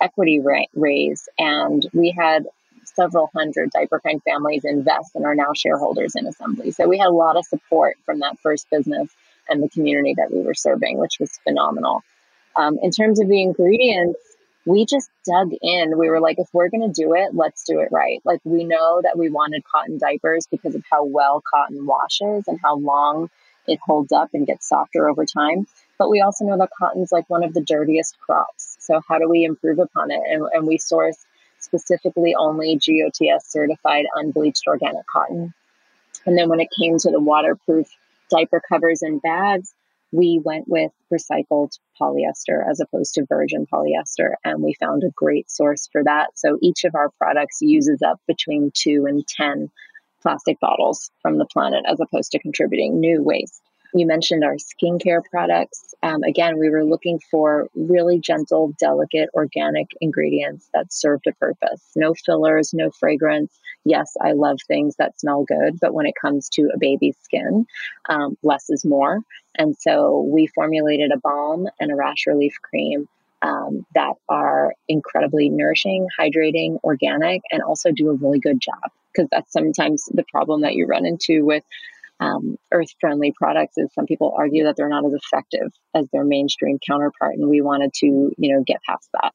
equity 0.00 0.40
ra- 0.40 0.64
raise, 0.74 1.28
and 1.38 1.86
we 1.92 2.10
had 2.10 2.46
several 2.84 3.30
hundred 3.34 3.70
diaper 3.70 4.00
kind 4.00 4.22
families 4.22 4.64
invest 4.64 5.14
and 5.14 5.24
are 5.24 5.34
now 5.34 5.52
shareholders 5.54 6.14
in 6.14 6.26
Esembly. 6.26 6.72
So 6.74 6.88
we 6.88 6.98
had 6.98 7.08
a 7.08 7.12
lot 7.12 7.36
of 7.36 7.44
support 7.44 7.96
from 8.04 8.20
that 8.20 8.38
first 8.40 8.70
business 8.70 9.10
and 9.48 9.62
the 9.62 9.68
community 9.68 10.14
that 10.16 10.32
we 10.32 10.40
were 10.42 10.54
serving, 10.54 10.98
which 10.98 11.18
was 11.20 11.38
phenomenal. 11.44 12.02
Um, 12.56 12.78
in 12.82 12.90
terms 12.90 13.20
of 13.20 13.28
the 13.28 13.42
ingredients, 13.42 14.18
we 14.66 14.84
just 14.84 15.08
dug 15.24 15.52
in. 15.62 15.96
We 15.96 16.10
were 16.10 16.20
like, 16.20 16.38
if 16.38 16.48
we're 16.52 16.68
going 16.68 16.92
to 16.92 17.02
do 17.02 17.14
it, 17.14 17.34
let's 17.34 17.64
do 17.64 17.80
it 17.80 17.88
right. 17.92 18.20
Like, 18.24 18.40
we 18.44 18.64
know 18.64 19.00
that 19.02 19.16
we 19.16 19.30
wanted 19.30 19.64
cotton 19.64 19.96
diapers 19.96 20.46
because 20.50 20.74
of 20.74 20.84
how 20.90 21.04
well 21.04 21.42
cotton 21.48 21.86
washes 21.86 22.44
and 22.48 22.58
how 22.62 22.76
long 22.76 23.30
it 23.68 23.78
holds 23.82 24.12
up 24.12 24.30
and 24.34 24.46
gets 24.46 24.68
softer 24.68 25.08
over 25.08 25.24
time. 25.24 25.66
But 25.98 26.10
we 26.10 26.20
also 26.20 26.44
know 26.44 26.58
that 26.58 26.70
cotton's 26.76 27.12
like 27.12 27.30
one 27.30 27.44
of 27.44 27.54
the 27.54 27.60
dirtiest 27.62 28.18
crops. 28.18 28.76
So, 28.80 29.00
how 29.08 29.18
do 29.18 29.28
we 29.28 29.44
improve 29.44 29.78
upon 29.78 30.10
it? 30.10 30.20
And, 30.28 30.44
and 30.52 30.66
we 30.66 30.78
source 30.78 31.24
specifically 31.60 32.34
only 32.34 32.76
GOTS 32.76 33.50
certified 33.50 34.06
unbleached 34.14 34.64
organic 34.66 35.06
cotton. 35.06 35.54
And 36.26 36.36
then 36.36 36.48
when 36.48 36.60
it 36.60 36.68
came 36.78 36.98
to 36.98 37.10
the 37.10 37.20
waterproof 37.20 37.88
diaper 38.30 38.60
covers 38.68 39.02
and 39.02 39.22
bags, 39.22 39.72
we 40.12 40.40
went 40.44 40.68
with 40.68 40.92
recycled 41.12 41.78
polyester 42.00 42.68
as 42.68 42.80
opposed 42.80 43.14
to 43.14 43.26
virgin 43.26 43.66
polyester, 43.72 44.34
and 44.44 44.62
we 44.62 44.74
found 44.74 45.02
a 45.02 45.10
great 45.14 45.50
source 45.50 45.88
for 45.90 46.02
that. 46.04 46.28
So 46.34 46.58
each 46.62 46.84
of 46.84 46.94
our 46.94 47.10
products 47.18 47.58
uses 47.60 48.02
up 48.02 48.20
between 48.26 48.70
two 48.74 49.06
and 49.06 49.26
10 49.26 49.70
plastic 50.22 50.58
bottles 50.60 51.10
from 51.22 51.38
the 51.38 51.46
planet 51.46 51.84
as 51.88 52.00
opposed 52.00 52.32
to 52.32 52.38
contributing 52.38 53.00
new 53.00 53.22
waste. 53.22 53.62
You 53.96 54.06
mentioned 54.06 54.44
our 54.44 54.56
skincare 54.56 55.24
products. 55.24 55.94
Um, 56.02 56.22
again, 56.22 56.58
we 56.58 56.68
were 56.68 56.84
looking 56.84 57.18
for 57.30 57.68
really 57.74 58.20
gentle, 58.20 58.74
delicate, 58.78 59.30
organic 59.32 59.86
ingredients 60.02 60.68
that 60.74 60.92
served 60.92 61.26
a 61.26 61.32
purpose. 61.32 61.80
No 61.96 62.12
fillers, 62.12 62.74
no 62.74 62.90
fragrance. 62.90 63.58
Yes, 63.86 64.14
I 64.20 64.32
love 64.32 64.58
things 64.68 64.96
that 64.96 65.18
smell 65.18 65.44
good, 65.44 65.80
but 65.80 65.94
when 65.94 66.04
it 66.04 66.12
comes 66.20 66.50
to 66.50 66.68
a 66.74 66.78
baby's 66.78 67.16
skin, 67.22 67.64
um, 68.10 68.36
less 68.42 68.68
is 68.68 68.84
more. 68.84 69.20
And 69.56 69.74
so 69.78 70.28
we 70.30 70.46
formulated 70.46 71.10
a 71.10 71.18
balm 71.18 71.66
and 71.80 71.90
a 71.90 71.96
rash 71.96 72.26
relief 72.26 72.56
cream 72.60 73.08
um, 73.40 73.86
that 73.94 74.12
are 74.28 74.74
incredibly 74.88 75.48
nourishing, 75.48 76.06
hydrating, 76.20 76.78
organic, 76.84 77.40
and 77.50 77.62
also 77.62 77.92
do 77.92 78.10
a 78.10 78.14
really 78.14 78.40
good 78.40 78.60
job. 78.60 78.90
Because 79.14 79.30
that's 79.30 79.52
sometimes 79.52 80.04
the 80.12 80.24
problem 80.30 80.60
that 80.60 80.74
you 80.74 80.84
run 80.84 81.06
into 81.06 81.46
with 81.46 81.64
um, 82.20 82.56
earth 82.72 82.88
friendly 83.00 83.32
products 83.36 83.74
is 83.76 83.92
some 83.94 84.06
people 84.06 84.34
argue 84.36 84.64
that 84.64 84.76
they're 84.76 84.88
not 84.88 85.04
as 85.04 85.12
effective 85.12 85.72
as 85.94 86.08
their 86.12 86.24
mainstream 86.24 86.78
counterpart. 86.86 87.34
And 87.34 87.48
we 87.48 87.60
wanted 87.60 87.92
to, 87.94 88.06
you 88.06 88.54
know, 88.54 88.62
get 88.66 88.80
past 88.88 89.08
that. 89.12 89.32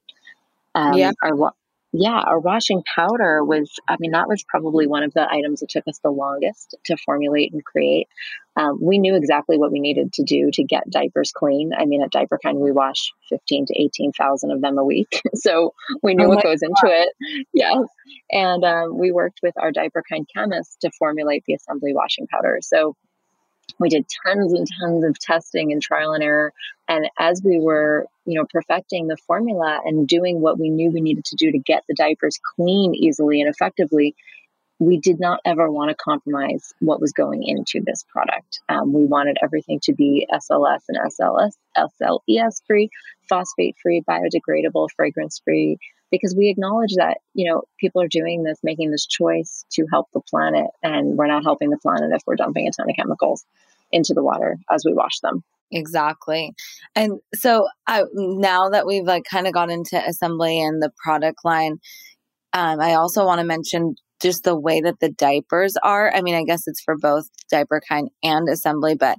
Um, 0.73 0.93
yeah. 0.93 1.11
Our, 1.23 1.53
yeah, 1.93 2.21
our 2.25 2.39
washing 2.39 2.83
powder 2.95 3.43
was, 3.43 3.69
I 3.87 3.97
mean, 3.99 4.11
that 4.11 4.27
was 4.27 4.43
probably 4.47 4.87
one 4.87 5.03
of 5.03 5.13
the 5.13 5.29
items 5.29 5.59
that 5.59 5.69
took 5.69 5.87
us 5.87 5.99
the 6.03 6.09
longest 6.09 6.75
to 6.85 6.95
formulate 6.97 7.51
and 7.51 7.63
create. 7.63 8.07
Um, 8.55 8.79
we 8.81 8.97
knew 8.97 9.15
exactly 9.15 9.57
what 9.57 9.71
we 9.71 9.79
needed 9.79 10.13
to 10.13 10.23
do 10.23 10.51
to 10.53 10.63
get 10.63 10.89
diapers 10.89 11.31
clean. 11.33 11.71
I 11.77 11.85
mean, 11.85 12.01
at 12.01 12.11
Diaper 12.11 12.39
Kind, 12.41 12.59
we 12.59 12.71
wash 12.71 13.11
15 13.29 13.67
to 13.67 13.81
18,000 13.81 14.51
of 14.51 14.61
them 14.61 14.77
a 14.77 14.85
week. 14.85 15.21
so 15.35 15.73
we 16.01 16.15
knew 16.15 16.25
oh 16.25 16.29
what 16.29 16.43
goes 16.43 16.61
God. 16.61 16.69
into 16.69 16.97
it. 16.97 17.45
Yes. 17.53 17.87
And 18.31 18.63
um, 18.63 18.97
we 18.97 19.11
worked 19.11 19.39
with 19.43 19.53
our 19.57 19.71
Diaper 19.71 20.03
Kind 20.09 20.27
chemist 20.33 20.81
to 20.81 20.91
formulate 20.97 21.43
the 21.45 21.55
Esembly 21.55 21.93
washing 21.93 22.27
powder. 22.27 22.59
So 22.61 22.95
we 23.79 23.89
did 23.89 24.05
tons 24.25 24.53
and 24.53 24.67
tons 24.79 25.03
of 25.03 25.19
testing 25.19 25.71
and 25.71 25.81
trial 25.81 26.13
and 26.13 26.23
error. 26.23 26.53
And 26.87 27.09
as 27.17 27.41
we 27.43 27.59
were, 27.59 28.05
you 28.25 28.39
know, 28.39 28.45
perfecting 28.51 29.07
the 29.07 29.17
formula 29.17 29.79
and 29.85 30.07
doing 30.07 30.41
what 30.41 30.59
we 30.59 30.69
knew 30.69 30.91
we 30.91 31.01
needed 31.01 31.25
to 31.25 31.35
do 31.35 31.51
to 31.51 31.59
get 31.59 31.83
the 31.87 31.95
diapers 31.95 32.39
clean 32.55 32.95
easily 32.95 33.41
and 33.41 33.49
effectively, 33.49 34.15
we 34.79 34.97
did 34.97 35.19
not 35.19 35.39
ever 35.45 35.71
want 35.71 35.89
to 35.89 35.95
compromise 35.95 36.73
what 36.79 36.99
was 36.99 37.13
going 37.13 37.43
into 37.43 37.81
this 37.85 38.03
product. 38.11 38.61
Um, 38.67 38.91
we 38.91 39.05
wanted 39.05 39.37
everything 39.43 39.79
to 39.83 39.93
be 39.93 40.27
SLS 40.33 40.81
and 40.89 40.97
SLS, 40.97 41.51
SLES 41.77 42.61
free, 42.65 42.89
phosphate 43.29 43.75
free, 43.81 44.01
biodegradable, 44.01 44.89
fragrance 44.95 45.39
free, 45.45 45.77
because 46.11 46.35
we 46.35 46.49
acknowledge 46.49 46.93
that, 46.95 47.19
you 47.33 47.49
know, 47.49 47.63
people 47.79 48.01
are 48.01 48.07
doing 48.07 48.43
this, 48.43 48.59
making 48.63 48.91
this 48.91 49.07
choice 49.07 49.65
to 49.71 49.85
help 49.91 50.07
the 50.13 50.19
planet, 50.19 50.67
and 50.83 51.17
we're 51.17 51.27
not 51.27 51.43
helping 51.43 51.69
the 51.69 51.77
planet 51.77 52.11
if 52.13 52.21
we're 52.27 52.35
dumping 52.35 52.67
a 52.67 52.71
ton 52.71 52.89
of 52.89 52.95
chemicals 52.95 53.45
into 53.91 54.13
the 54.13 54.23
water 54.23 54.57
as 54.69 54.83
we 54.85 54.93
wash 54.93 55.19
them. 55.21 55.43
Exactly. 55.71 56.53
And 56.95 57.19
so 57.33 57.67
I, 57.87 58.03
now 58.13 58.69
that 58.69 58.85
we've 58.85 59.05
like 59.05 59.23
kind 59.23 59.47
of 59.47 59.53
got 59.53 59.71
into 59.71 59.95
Esembly 59.95 60.57
and 60.57 60.81
the 60.81 60.91
product 61.01 61.39
line, 61.45 61.79
um, 62.53 62.81
I 62.81 62.95
also 62.95 63.25
want 63.25 63.39
to 63.39 63.47
mention 63.47 63.95
just 64.21 64.43
the 64.43 64.59
way 64.59 64.81
that 64.81 64.99
the 64.99 65.09
diapers 65.09 65.77
are. 65.81 66.13
I 66.13 66.21
mean, 66.21 66.35
I 66.35 66.43
guess 66.43 66.67
it's 66.67 66.81
for 66.81 66.97
both 66.97 67.25
diaper 67.49 67.81
kind 67.87 68.09
and 68.21 68.47
Esembly, 68.49 68.99
but 68.99 69.17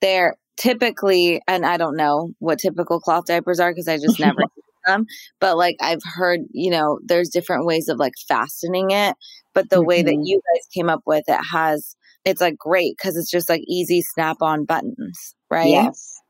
they're 0.00 0.36
typically, 0.56 1.40
and 1.46 1.64
I 1.64 1.76
don't 1.76 1.96
know 1.96 2.32
what 2.40 2.58
typical 2.58 3.00
cloth 3.00 3.26
diapers 3.26 3.60
are 3.60 3.70
because 3.70 3.88
I 3.88 3.96
just 3.96 4.20
never 4.20 4.42
them, 4.86 5.06
but 5.40 5.56
like 5.56 5.76
I've 5.80 6.02
heard, 6.04 6.40
you 6.50 6.70
know, 6.70 6.98
there's 7.04 7.28
different 7.28 7.66
ways 7.66 7.88
of 7.88 7.98
like 7.98 8.14
fastening 8.28 8.90
it, 8.90 9.16
but 9.52 9.70
the 9.70 9.76
mm-hmm. 9.76 9.86
way 9.86 10.02
that 10.02 10.10
mm-hmm. 10.10 10.22
you 10.24 10.40
guys 10.54 10.66
came 10.74 10.88
up 10.88 11.02
with 11.06 11.24
it 11.28 11.40
has, 11.52 11.96
it's 12.24 12.40
like 12.40 12.56
great 12.56 12.96
because 12.96 13.16
it's 13.16 13.30
just 13.30 13.48
like 13.48 13.62
easy 13.66 14.02
snap 14.02 14.38
on 14.40 14.64
buttons, 14.64 15.34
right? 15.50 15.68
Yes. 15.68 16.20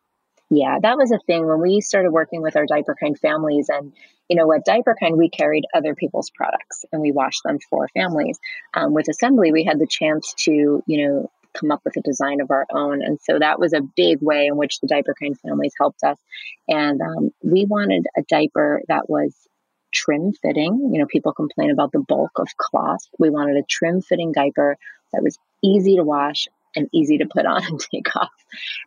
Yeah, 0.50 0.78
that 0.82 0.96
was 0.96 1.10
a 1.10 1.18
thing 1.26 1.46
when 1.46 1.60
we 1.60 1.80
started 1.80 2.12
working 2.12 2.42
with 2.42 2.56
our 2.56 2.66
diaper 2.66 2.94
kind 3.00 3.18
families 3.18 3.68
and 3.68 3.92
you 4.28 4.36
know, 4.36 4.52
at 4.52 4.64
Diaper 4.64 4.96
Kind, 4.98 5.16
we 5.16 5.28
carried 5.28 5.64
other 5.74 5.94
people's 5.94 6.30
products 6.34 6.84
and 6.92 7.02
we 7.02 7.12
washed 7.12 7.42
them 7.44 7.58
for 7.68 7.88
families. 7.88 8.38
Um, 8.74 8.94
with 8.94 9.06
Esembly, 9.06 9.52
we 9.52 9.64
had 9.64 9.78
the 9.78 9.86
chance 9.86 10.34
to, 10.40 10.82
you 10.86 11.06
know, 11.06 11.30
come 11.58 11.70
up 11.70 11.80
with 11.84 11.96
a 11.96 12.02
design 12.02 12.40
of 12.40 12.50
our 12.50 12.66
own. 12.72 13.02
And 13.02 13.18
so 13.22 13.38
that 13.38 13.58
was 13.58 13.72
a 13.72 13.80
big 13.80 14.18
way 14.20 14.46
in 14.46 14.56
which 14.56 14.80
the 14.80 14.86
Diaper 14.86 15.14
Kind 15.18 15.38
families 15.40 15.74
helped 15.78 16.02
us. 16.02 16.18
And 16.68 17.00
um, 17.00 17.30
we 17.42 17.64
wanted 17.64 18.06
a 18.16 18.22
diaper 18.22 18.82
that 18.88 19.08
was 19.08 19.34
trim 19.92 20.32
fitting. 20.42 20.90
You 20.92 21.00
know, 21.00 21.06
people 21.06 21.32
complain 21.32 21.70
about 21.70 21.92
the 21.92 22.04
bulk 22.06 22.32
of 22.36 22.48
cloth. 22.56 23.02
We 23.18 23.30
wanted 23.30 23.56
a 23.56 23.66
trim 23.68 24.02
fitting 24.02 24.32
diaper 24.32 24.76
that 25.12 25.22
was 25.22 25.38
easy 25.62 25.96
to 25.96 26.04
wash 26.04 26.48
and 26.76 26.88
easy 26.92 27.18
to 27.18 27.26
put 27.26 27.46
on 27.46 27.64
and 27.64 27.80
take 27.80 28.14
off. 28.16 28.32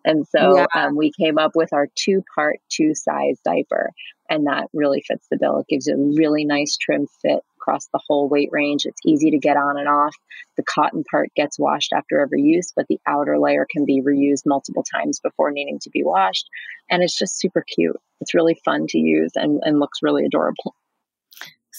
And 0.03 0.27
so 0.27 0.57
yeah. 0.57 0.65
um, 0.75 0.95
we 0.95 1.12
came 1.12 1.38
up 1.38 1.51
with 1.55 1.74
our 1.74 1.88
two 1.95 2.24
part, 2.36 2.57
two 2.69 2.93
size 2.93 3.39
diaper 3.43 3.93
and 4.29 4.47
that 4.47 4.67
really 4.74 5.01
fits 5.01 5.27
the 5.29 5.38
bill. 5.38 5.59
It 5.59 5.67
gives 5.67 5.88
you 5.88 5.95
a 5.95 6.15
really 6.15 6.45
nice 6.45 6.77
trim 6.77 7.07
fit 7.21 7.41
across 7.67 7.88
the 7.91 8.00
whole 8.07 8.29
weight 8.29 8.50
range. 8.51 8.86
It's 8.86 9.01
easy 9.05 9.31
to 9.31 9.38
get 9.38 9.57
on 9.57 9.77
and 9.77 9.88
off. 9.88 10.15
The 10.55 10.63
cotton 10.63 11.03
part 11.09 11.29
gets 11.36 11.59
washed 11.59 11.91
after 11.93 12.21
every 12.21 12.41
use, 12.41 12.71
but 12.75 12.86
the 12.88 13.00
outer 13.05 13.38
layer 13.39 13.65
can 13.69 13.86
be 13.86 14.01
reused 14.01 14.43
multiple 14.45 14.83
times 14.83 15.19
before 15.19 15.51
needing 15.51 15.79
to 15.81 15.89
be 15.89 16.03
washed. 16.03 16.47
And 16.89 17.03
it's 17.03 17.17
just 17.17 17.39
super 17.39 17.63
cute. 17.75 17.97
It's 18.21 18.33
really 18.33 18.57
fun 18.65 18.86
to 18.89 18.97
use 18.97 19.31
and, 19.36 19.59
and 19.63 19.79
looks 19.79 20.00
really 20.01 20.25
adorable. 20.25 20.75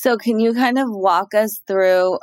So, 0.00 0.16
can 0.16 0.38
you 0.38 0.54
kind 0.54 0.78
of 0.78 0.86
walk 0.88 1.34
us 1.34 1.60
through 1.66 2.20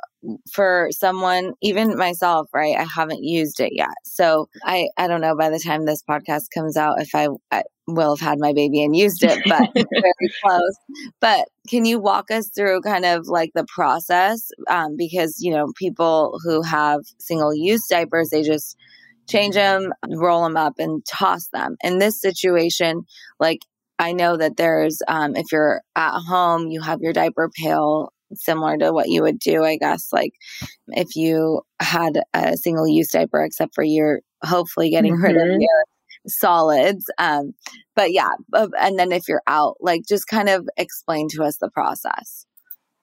for 0.49 0.87
someone, 0.91 1.51
even 1.61 1.97
myself, 1.97 2.47
right? 2.53 2.77
I 2.77 2.85
haven't 2.95 3.25
used 3.25 3.59
it 3.59 3.73
yet. 3.75 3.89
So, 4.05 4.47
I, 4.63 4.87
I 4.97 5.07
don't 5.07 5.19
know 5.19 5.35
by 5.35 5.49
the 5.49 5.59
time 5.59 5.83
this 5.83 6.01
podcast 6.01 6.43
comes 6.53 6.77
out 6.77 7.01
if 7.01 7.13
I, 7.13 7.27
I 7.51 7.63
will 7.85 8.15
have 8.15 8.25
had 8.25 8.39
my 8.39 8.53
baby 8.53 8.81
and 8.81 8.95
used 8.95 9.23
it, 9.23 9.37
but 9.45 9.69
very 9.75 10.31
close. 10.41 10.77
But 11.19 11.49
can 11.69 11.83
you 11.83 11.99
walk 11.99 12.31
us 12.31 12.47
through 12.47 12.79
kind 12.79 13.03
of 13.03 13.27
like 13.27 13.51
the 13.55 13.65
process? 13.67 14.51
Um, 14.69 14.95
because, 14.95 15.41
you 15.41 15.51
know, 15.51 15.73
people 15.75 16.39
who 16.45 16.61
have 16.61 17.01
single 17.19 17.53
use 17.53 17.85
diapers, 17.89 18.29
they 18.29 18.41
just 18.41 18.77
change 19.27 19.55
them, 19.55 19.91
roll 20.11 20.43
them 20.43 20.55
up, 20.55 20.75
and 20.79 21.05
toss 21.05 21.49
them. 21.49 21.75
In 21.83 21.99
this 21.99 22.21
situation, 22.21 23.05
like 23.37 23.59
I 23.99 24.11
know 24.11 24.37
that 24.37 24.57
there's, 24.57 25.01
um, 25.07 25.35
if 25.35 25.45
you're 25.51 25.81
at 25.95 26.19
home, 26.19 26.67
you 26.67 26.81
have 26.81 27.01
your 27.01 27.13
diaper 27.13 27.49
pail 27.61 28.11
similar 28.33 28.77
to 28.77 28.91
what 28.91 29.09
you 29.09 29.21
would 29.21 29.39
do, 29.39 29.63
I 29.63 29.77
guess, 29.77 30.09
like 30.11 30.33
if 30.87 31.15
you 31.15 31.61
had 31.79 32.19
a 32.33 32.57
single 32.57 32.87
use 32.87 33.09
diaper, 33.11 33.43
except 33.43 33.75
for 33.75 33.83
you're 33.83 34.21
hopefully 34.43 34.89
getting 34.89 35.13
mm-hmm. 35.13 35.23
rid 35.23 35.37
of 35.37 35.43
mm-hmm. 35.43 35.61
your 35.61 35.83
solids. 36.27 37.05
Um, 37.17 37.53
but 37.95 38.11
yeah, 38.11 38.31
and 38.53 38.99
then 38.99 39.11
if 39.11 39.27
you're 39.27 39.43
out, 39.47 39.77
like 39.79 40.01
just 40.07 40.27
kind 40.27 40.49
of 40.49 40.67
explain 40.77 41.27
to 41.29 41.43
us 41.43 41.57
the 41.57 41.69
process. 41.69 42.45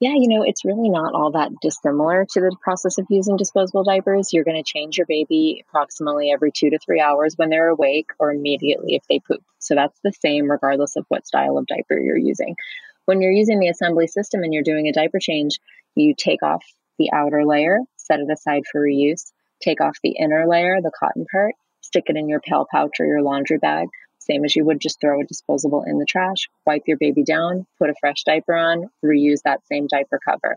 Yeah, 0.02 0.14
you 0.16 0.26
know, 0.26 0.42
it's 0.42 0.64
really 0.64 0.88
not 0.88 1.14
all 1.14 1.30
that 1.30 1.52
dissimilar 1.60 2.26
to 2.32 2.40
the 2.40 2.56
process 2.60 2.98
of 2.98 3.06
using 3.08 3.36
disposable 3.36 3.84
diapers. 3.84 4.32
You're 4.32 4.42
going 4.42 4.60
to 4.60 4.68
change 4.68 4.98
your 4.98 5.06
baby 5.06 5.64
approximately 5.64 6.32
every 6.32 6.50
two 6.50 6.70
to 6.70 6.80
three 6.80 7.00
hours 7.00 7.34
when 7.36 7.50
they're 7.50 7.68
awake 7.68 8.10
or 8.18 8.32
immediately 8.32 8.96
if 8.96 9.04
they 9.08 9.20
poop. 9.20 9.44
So 9.60 9.76
that's 9.76 9.96
the 10.02 10.10
same 10.10 10.50
regardless 10.50 10.96
of 10.96 11.04
what 11.06 11.24
style 11.24 11.56
of 11.56 11.68
diaper 11.68 11.96
you're 12.00 12.18
using. 12.18 12.56
When 13.04 13.22
you're 13.22 13.30
using 13.30 13.60
the 13.60 13.68
Esembly 13.68 14.08
system 14.08 14.42
and 14.42 14.52
you're 14.52 14.64
doing 14.64 14.88
a 14.88 14.92
diaper 14.92 15.20
change, 15.20 15.60
you 15.94 16.16
take 16.18 16.42
off 16.42 16.64
the 16.98 17.12
outer 17.12 17.46
layer, 17.46 17.78
set 17.94 18.18
it 18.18 18.28
aside 18.28 18.64
for 18.72 18.80
reuse, 18.80 19.30
take 19.62 19.80
off 19.80 19.96
the 20.02 20.16
inner 20.18 20.48
layer, 20.48 20.80
the 20.82 20.90
cotton 20.98 21.26
part, 21.30 21.54
stick 21.80 22.06
it 22.08 22.16
in 22.16 22.28
your 22.28 22.40
pail 22.40 22.66
pouch 22.68 22.96
or 22.98 23.06
your 23.06 23.22
laundry 23.22 23.58
bag, 23.58 23.86
same 24.24 24.44
as 24.44 24.54
you 24.54 24.64
would 24.64 24.80
just 24.80 25.00
throw 25.00 25.20
a 25.20 25.24
disposable 25.24 25.84
in 25.86 25.98
the 25.98 26.06
trash, 26.06 26.48
wipe 26.66 26.82
your 26.86 26.96
baby 26.96 27.22
down, 27.22 27.66
put 27.78 27.90
a 27.90 27.94
fresh 28.00 28.24
diaper 28.24 28.54
on, 28.54 28.88
reuse 29.04 29.42
that 29.44 29.66
same 29.66 29.86
diaper 29.86 30.20
cover. 30.24 30.56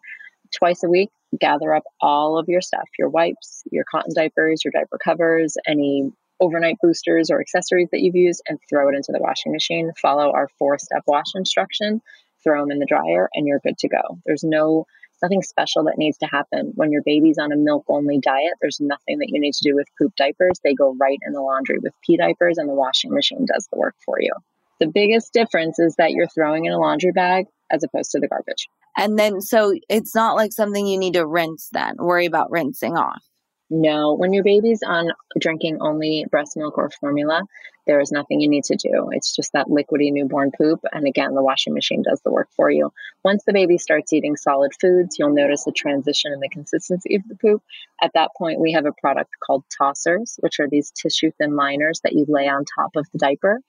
Twice 0.55 0.83
a 0.83 0.89
week, 0.89 1.09
gather 1.39 1.73
up 1.73 1.83
all 2.01 2.37
of 2.37 2.47
your 2.47 2.61
stuff 2.61 2.87
your 2.97 3.09
wipes, 3.09 3.63
your 3.71 3.83
cotton 3.89 4.13
diapers, 4.15 4.63
your 4.63 4.71
diaper 4.71 4.97
covers, 5.03 5.57
any 5.67 6.11
overnight 6.39 6.77
boosters 6.81 7.29
or 7.29 7.39
accessories 7.39 7.89
that 7.91 8.01
you've 8.01 8.15
used, 8.15 8.41
and 8.47 8.59
throw 8.69 8.89
it 8.89 8.95
into 8.95 9.11
the 9.11 9.21
washing 9.21 9.51
machine. 9.51 9.91
Follow 10.01 10.31
our 10.31 10.49
four 10.59 10.77
step 10.77 11.03
wash 11.07 11.33
instruction, 11.35 12.01
throw 12.43 12.61
them 12.61 12.71
in 12.71 12.79
the 12.79 12.85
dryer, 12.85 13.29
and 13.33 13.47
you're 13.47 13.59
good 13.59 13.77
to 13.79 13.89
go. 13.89 14.19
There's 14.25 14.43
no 14.43 14.85
nothing 15.25 15.41
special 15.41 15.83
that 15.85 15.97
needs 15.97 16.17
to 16.19 16.27
happen. 16.27 16.71
When 16.75 16.91
your 16.91 17.01
baby's 17.03 17.39
on 17.39 17.51
a 17.51 17.57
milk 17.57 17.85
only 17.87 18.19
diet, 18.19 18.53
there's 18.61 18.79
nothing 18.79 19.17
that 19.19 19.29
you 19.29 19.39
need 19.39 19.53
to 19.53 19.69
do 19.69 19.75
with 19.75 19.87
poop 19.97 20.15
diapers. 20.15 20.59
They 20.63 20.75
go 20.75 20.95
right 20.99 21.17
in 21.25 21.33
the 21.33 21.41
laundry 21.41 21.79
with 21.81 21.93
pee 22.05 22.17
diapers, 22.17 22.59
and 22.59 22.69
the 22.69 22.73
washing 22.73 23.11
machine 23.11 23.45
does 23.51 23.67
the 23.71 23.79
work 23.79 23.95
for 24.05 24.21
you. 24.21 24.31
The 24.79 24.87
biggest 24.87 25.33
difference 25.33 25.79
is 25.79 25.95
that 25.95 26.11
you're 26.11 26.27
throwing 26.27 26.65
in 26.65 26.73
a 26.73 26.79
laundry 26.79 27.11
bag 27.11 27.45
as 27.71 27.83
opposed 27.83 28.11
to 28.11 28.19
the 28.19 28.27
garbage. 28.27 28.67
And 28.97 29.17
then, 29.17 29.41
so 29.41 29.73
it's 29.89 30.13
not 30.13 30.35
like 30.35 30.51
something 30.51 30.85
you 30.85 30.99
need 30.99 31.13
to 31.13 31.25
rinse 31.25 31.69
then, 31.71 31.95
worry 31.97 32.25
about 32.25 32.51
rinsing 32.51 32.95
off. 32.95 33.23
No, 33.69 34.13
when 34.13 34.31
your 34.31 34.43
baby's 34.43 34.83
on 34.85 35.09
drinking 35.39 35.79
only 35.81 36.25
breast 36.29 36.55
milk 36.55 36.77
or 36.77 36.91
formula, 36.91 37.41
there 37.87 37.99
is 37.99 38.11
nothing 38.11 38.39
you 38.39 38.47
need 38.47 38.63
to 38.65 38.75
do. 38.75 39.09
It's 39.11 39.35
just 39.35 39.53
that 39.53 39.67
liquidy 39.67 40.11
newborn 40.11 40.51
poop. 40.55 40.81
And 40.91 41.07
again, 41.07 41.33
the 41.33 41.43
washing 41.43 41.73
machine 41.73 42.03
does 42.03 42.21
the 42.23 42.31
work 42.31 42.47
for 42.55 42.69
you. 42.69 42.91
Once 43.23 43.43
the 43.43 43.53
baby 43.53 43.79
starts 43.79 44.13
eating 44.13 44.35
solid 44.35 44.71
foods, 44.79 45.17
you'll 45.17 45.33
notice 45.33 45.65
a 45.65 45.71
transition 45.71 46.31
in 46.31 46.39
the 46.39 46.49
consistency 46.49 47.15
of 47.15 47.23
the 47.27 47.35
poop. 47.35 47.63
At 48.01 48.11
that 48.13 48.31
point, 48.37 48.59
we 48.59 48.71
have 48.73 48.85
a 48.85 48.93
product 49.01 49.31
called 49.43 49.63
tossers, 49.75 50.37
which 50.41 50.59
are 50.59 50.69
these 50.69 50.91
tissue 50.91 51.31
thin 51.39 51.55
liners 51.55 52.01
that 52.03 52.13
you 52.13 52.25
lay 52.27 52.47
on 52.47 52.65
top 52.65 52.91
of 52.95 53.07
the 53.13 53.19
diaper. 53.19 53.61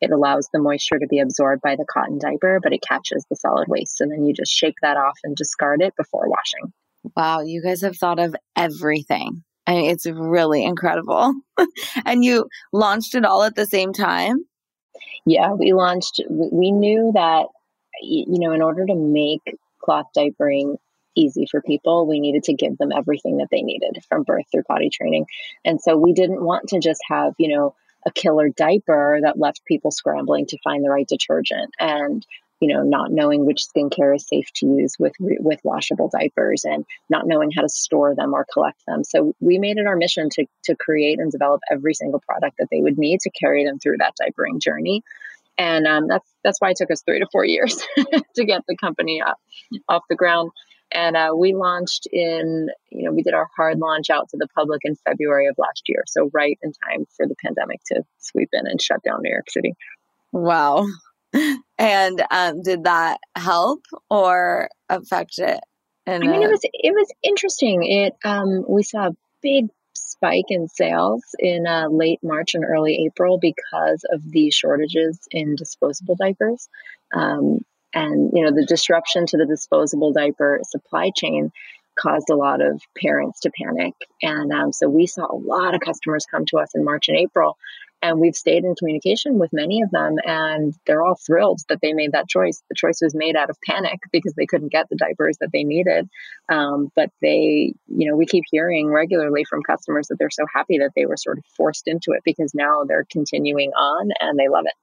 It 0.00 0.12
allows 0.12 0.48
the 0.52 0.60
moisture 0.60 0.98
to 0.98 1.06
be 1.06 1.20
absorbed 1.20 1.62
by 1.62 1.76
the 1.76 1.86
cotton 1.88 2.18
diaper, 2.18 2.60
but 2.62 2.72
it 2.72 2.82
catches 2.82 3.24
the 3.28 3.36
solid 3.36 3.68
waste. 3.68 4.00
And 4.00 4.10
then 4.10 4.24
you 4.24 4.34
just 4.34 4.52
shake 4.52 4.76
that 4.82 4.96
off 4.96 5.18
and 5.24 5.34
discard 5.34 5.82
it 5.82 5.94
before 5.96 6.28
washing. 6.28 6.72
Wow, 7.16 7.40
you 7.40 7.62
guys 7.62 7.82
have 7.82 7.96
thought 7.96 8.18
of 8.18 8.34
everything. 8.56 9.42
I 9.66 9.74
mean, 9.74 9.90
it's 9.90 10.06
really 10.06 10.64
incredible. 10.64 11.34
and 12.04 12.24
you 12.24 12.48
launched 12.72 13.14
it 13.14 13.24
all 13.24 13.42
at 13.42 13.54
the 13.54 13.66
same 13.66 13.92
time? 13.92 14.44
Yeah, 15.24 15.52
we 15.52 15.72
launched, 15.72 16.20
we 16.28 16.72
knew 16.72 17.12
that, 17.14 17.46
you 18.00 18.40
know, 18.40 18.52
in 18.52 18.62
order 18.62 18.86
to 18.86 18.94
make 18.94 19.42
cloth 19.82 20.06
diapering 20.16 20.76
easy 21.14 21.46
for 21.50 21.60
people, 21.60 22.06
we 22.06 22.20
needed 22.20 22.44
to 22.44 22.54
give 22.54 22.78
them 22.78 22.90
everything 22.92 23.36
that 23.38 23.48
they 23.50 23.62
needed 23.62 23.98
from 24.08 24.22
birth 24.22 24.46
through 24.50 24.64
potty 24.64 24.90
training. 24.90 25.26
And 25.64 25.80
so 25.80 25.96
we 25.96 26.12
didn't 26.12 26.42
want 26.42 26.68
to 26.70 26.80
just 26.80 27.00
have, 27.08 27.34
you 27.38 27.48
know, 27.48 27.74
a 28.04 28.10
killer 28.10 28.48
diaper 28.48 29.20
that 29.22 29.38
left 29.38 29.64
people 29.64 29.90
scrambling 29.90 30.46
to 30.46 30.58
find 30.64 30.84
the 30.84 30.90
right 30.90 31.06
detergent 31.06 31.72
and 31.78 32.26
you 32.62 32.68
know, 32.72 32.84
not 32.84 33.10
knowing 33.10 33.44
which 33.44 33.64
skincare 33.64 34.14
is 34.14 34.24
safe 34.24 34.46
to 34.54 34.66
use 34.66 34.94
with 34.96 35.14
with 35.18 35.58
washable 35.64 36.08
diapers 36.08 36.64
and 36.64 36.86
not 37.10 37.26
knowing 37.26 37.50
how 37.50 37.60
to 37.60 37.68
store 37.68 38.14
them 38.14 38.32
or 38.34 38.46
collect 38.52 38.80
them. 38.86 39.02
So 39.02 39.34
we 39.40 39.58
made 39.58 39.78
it 39.78 39.86
our 39.88 39.96
mission 39.96 40.28
to 40.34 40.46
to 40.66 40.76
create 40.76 41.18
and 41.18 41.32
develop 41.32 41.60
every 41.68 41.92
single 41.92 42.20
product 42.20 42.58
that 42.60 42.68
they 42.70 42.80
would 42.80 42.98
need 42.98 43.18
to 43.22 43.30
carry 43.30 43.64
them 43.64 43.80
through 43.80 43.96
that 43.98 44.14
diapering 44.14 44.60
journey. 44.60 45.02
And 45.58 45.88
um, 45.88 46.06
that's 46.06 46.30
that's 46.44 46.60
why 46.60 46.70
it 46.70 46.76
took 46.76 46.92
us 46.92 47.02
three 47.02 47.18
to 47.18 47.26
four 47.32 47.44
years 47.44 47.82
to 48.36 48.44
get 48.44 48.62
the 48.68 48.76
company 48.76 49.20
up 49.20 49.38
off 49.88 50.04
the 50.08 50.14
ground. 50.14 50.52
And 50.92 51.16
uh, 51.16 51.32
we 51.36 51.54
launched 51.54 52.06
in, 52.12 52.68
you 52.90 53.06
know, 53.06 53.12
we 53.12 53.22
did 53.22 53.34
our 53.34 53.48
hard 53.56 53.80
launch 53.80 54.08
out 54.08 54.28
to 54.28 54.36
the 54.36 54.46
public 54.54 54.82
in 54.84 54.94
February 55.04 55.48
of 55.48 55.56
last 55.58 55.82
year. 55.88 56.04
So 56.06 56.30
right 56.32 56.58
in 56.62 56.72
time 56.74 57.06
for 57.16 57.26
the 57.26 57.34
pandemic 57.44 57.80
to 57.86 58.04
sweep 58.20 58.50
in 58.52 58.68
and 58.68 58.80
shut 58.80 59.02
down 59.02 59.22
New 59.22 59.32
York 59.32 59.50
City. 59.50 59.74
Wow 60.30 60.86
and 61.78 62.22
um, 62.30 62.62
did 62.62 62.84
that 62.84 63.18
help 63.36 63.84
or 64.10 64.68
affect 64.88 65.38
it? 65.38 65.60
And 66.06 66.24
I 66.24 66.26
mean, 66.26 66.42
uh, 66.42 66.46
it 66.46 66.50
was 66.50 66.60
it 66.64 66.92
was 66.92 67.12
interesting. 67.22 67.84
It 67.84 68.14
um, 68.24 68.64
we 68.68 68.82
saw 68.82 69.08
a 69.08 69.16
big 69.40 69.68
spike 69.94 70.50
in 70.50 70.68
sales 70.68 71.22
in 71.38 71.66
uh, 71.66 71.88
late 71.88 72.20
March 72.22 72.54
and 72.54 72.64
early 72.64 73.04
April 73.06 73.38
because 73.38 74.04
of 74.10 74.22
the 74.30 74.50
shortages 74.50 75.20
in 75.30 75.56
disposable 75.56 76.16
diapers. 76.16 76.68
Um, 77.14 77.60
and 77.94 78.30
you 78.32 78.44
know 78.44 78.52
the 78.52 78.66
disruption 78.66 79.26
to 79.26 79.36
the 79.36 79.46
disposable 79.46 80.12
diaper 80.12 80.60
supply 80.64 81.10
chain 81.14 81.52
caused 81.98 82.30
a 82.30 82.36
lot 82.36 82.62
of 82.62 82.80
parents 83.00 83.40
to 83.40 83.50
panic 83.50 83.94
and 84.22 84.50
um, 84.52 84.72
so 84.72 84.88
we 84.88 85.06
saw 85.06 85.26
a 85.30 85.36
lot 85.36 85.74
of 85.74 85.80
customers 85.80 86.26
come 86.30 86.44
to 86.46 86.58
us 86.58 86.74
in 86.74 86.84
march 86.84 87.08
and 87.08 87.18
april 87.18 87.58
and 88.02 88.20
we've 88.20 88.34
stayed 88.34 88.64
in 88.64 88.74
communication 88.74 89.38
with 89.38 89.52
many 89.52 89.82
of 89.82 89.90
them 89.90 90.16
and 90.24 90.74
they're 90.86 91.02
all 91.02 91.18
thrilled 91.26 91.60
that 91.68 91.80
they 91.80 91.92
made 91.92 92.12
that 92.12 92.28
choice. 92.28 92.62
The 92.68 92.74
choice 92.74 93.00
was 93.00 93.14
made 93.14 93.36
out 93.36 93.50
of 93.50 93.56
panic 93.64 94.00
because 94.12 94.34
they 94.34 94.46
couldn't 94.46 94.72
get 94.72 94.88
the 94.88 94.96
diapers 94.96 95.38
that 95.40 95.50
they 95.52 95.64
needed. 95.64 96.08
Um, 96.48 96.90
but 96.94 97.10
they 97.20 97.74
you 97.86 98.10
know 98.10 98.16
we 98.16 98.26
keep 98.26 98.44
hearing 98.50 98.88
regularly 98.88 99.44
from 99.44 99.62
customers 99.62 100.08
that 100.08 100.18
they're 100.18 100.30
so 100.30 100.44
happy 100.52 100.78
that 100.78 100.90
they 100.96 101.06
were 101.06 101.16
sort 101.16 101.38
of 101.38 101.44
forced 101.56 101.86
into 101.86 102.12
it 102.12 102.22
because 102.24 102.52
now 102.54 102.84
they're 102.86 103.06
continuing 103.10 103.70
on 103.70 104.10
and 104.20 104.38
they 104.38 104.48
love 104.48 104.64
it. 104.66 104.74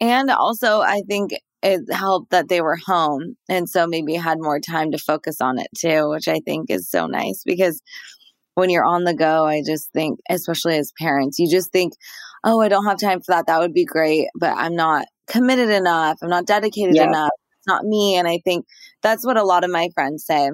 And 0.00 0.30
also 0.30 0.80
i 0.80 1.02
think 1.06 1.32
it 1.62 1.80
helped 1.92 2.30
that 2.30 2.48
they 2.48 2.60
were 2.60 2.76
home 2.76 3.36
and 3.48 3.68
so 3.68 3.86
maybe 3.86 4.14
had 4.14 4.38
more 4.38 4.60
time 4.60 4.92
to 4.92 4.98
focus 4.98 5.40
on 5.40 5.58
it 5.58 5.68
too 5.76 6.08
which 6.10 6.28
i 6.28 6.40
think 6.40 6.70
is 6.70 6.88
so 6.90 7.06
nice 7.06 7.42
because 7.44 7.80
when 8.54 8.70
you're 8.70 8.84
on 8.84 9.04
the 9.04 9.14
go 9.14 9.44
i 9.44 9.62
just 9.64 9.90
think 9.92 10.18
especially 10.28 10.76
as 10.76 10.92
parents 10.98 11.38
you 11.38 11.50
just 11.50 11.72
think 11.72 11.94
oh 12.44 12.60
i 12.60 12.68
don't 12.68 12.86
have 12.86 12.98
time 12.98 13.20
for 13.20 13.32
that 13.32 13.46
that 13.46 13.60
would 13.60 13.74
be 13.74 13.84
great 13.84 14.26
but 14.38 14.56
i'm 14.56 14.76
not 14.76 15.06
committed 15.26 15.70
enough 15.70 16.18
i'm 16.22 16.30
not 16.30 16.46
dedicated 16.46 16.94
yep. 16.94 17.08
enough 17.08 17.30
it's 17.58 17.66
not 17.66 17.84
me 17.84 18.16
and 18.16 18.28
i 18.28 18.38
think 18.44 18.64
that's 19.02 19.24
what 19.26 19.36
a 19.36 19.44
lot 19.44 19.64
of 19.64 19.70
my 19.70 19.88
friends 19.94 20.24
say 20.24 20.50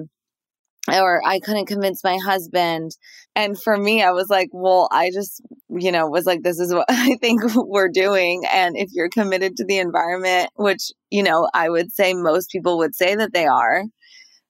or 0.87 1.21
I 1.25 1.39
couldn't 1.39 1.67
convince 1.67 2.03
my 2.03 2.17
husband. 2.17 2.91
And 3.35 3.61
for 3.61 3.77
me, 3.77 4.01
I 4.01 4.11
was 4.11 4.29
like, 4.29 4.49
well, 4.51 4.87
I 4.91 5.11
just, 5.11 5.41
you 5.69 5.91
know, 5.91 6.07
was 6.07 6.25
like, 6.25 6.43
this 6.43 6.59
is 6.59 6.73
what 6.73 6.85
I 6.89 7.17
think 7.21 7.41
we're 7.55 7.89
doing. 7.89 8.43
And 8.51 8.75
if 8.75 8.89
you're 8.91 9.09
committed 9.09 9.57
to 9.57 9.65
the 9.65 9.77
environment, 9.77 10.49
which, 10.55 10.91
you 11.09 11.23
know, 11.23 11.47
I 11.53 11.69
would 11.69 11.91
say 11.91 12.13
most 12.13 12.49
people 12.51 12.77
would 12.79 12.95
say 12.95 13.15
that 13.15 13.33
they 13.33 13.45
are, 13.45 13.83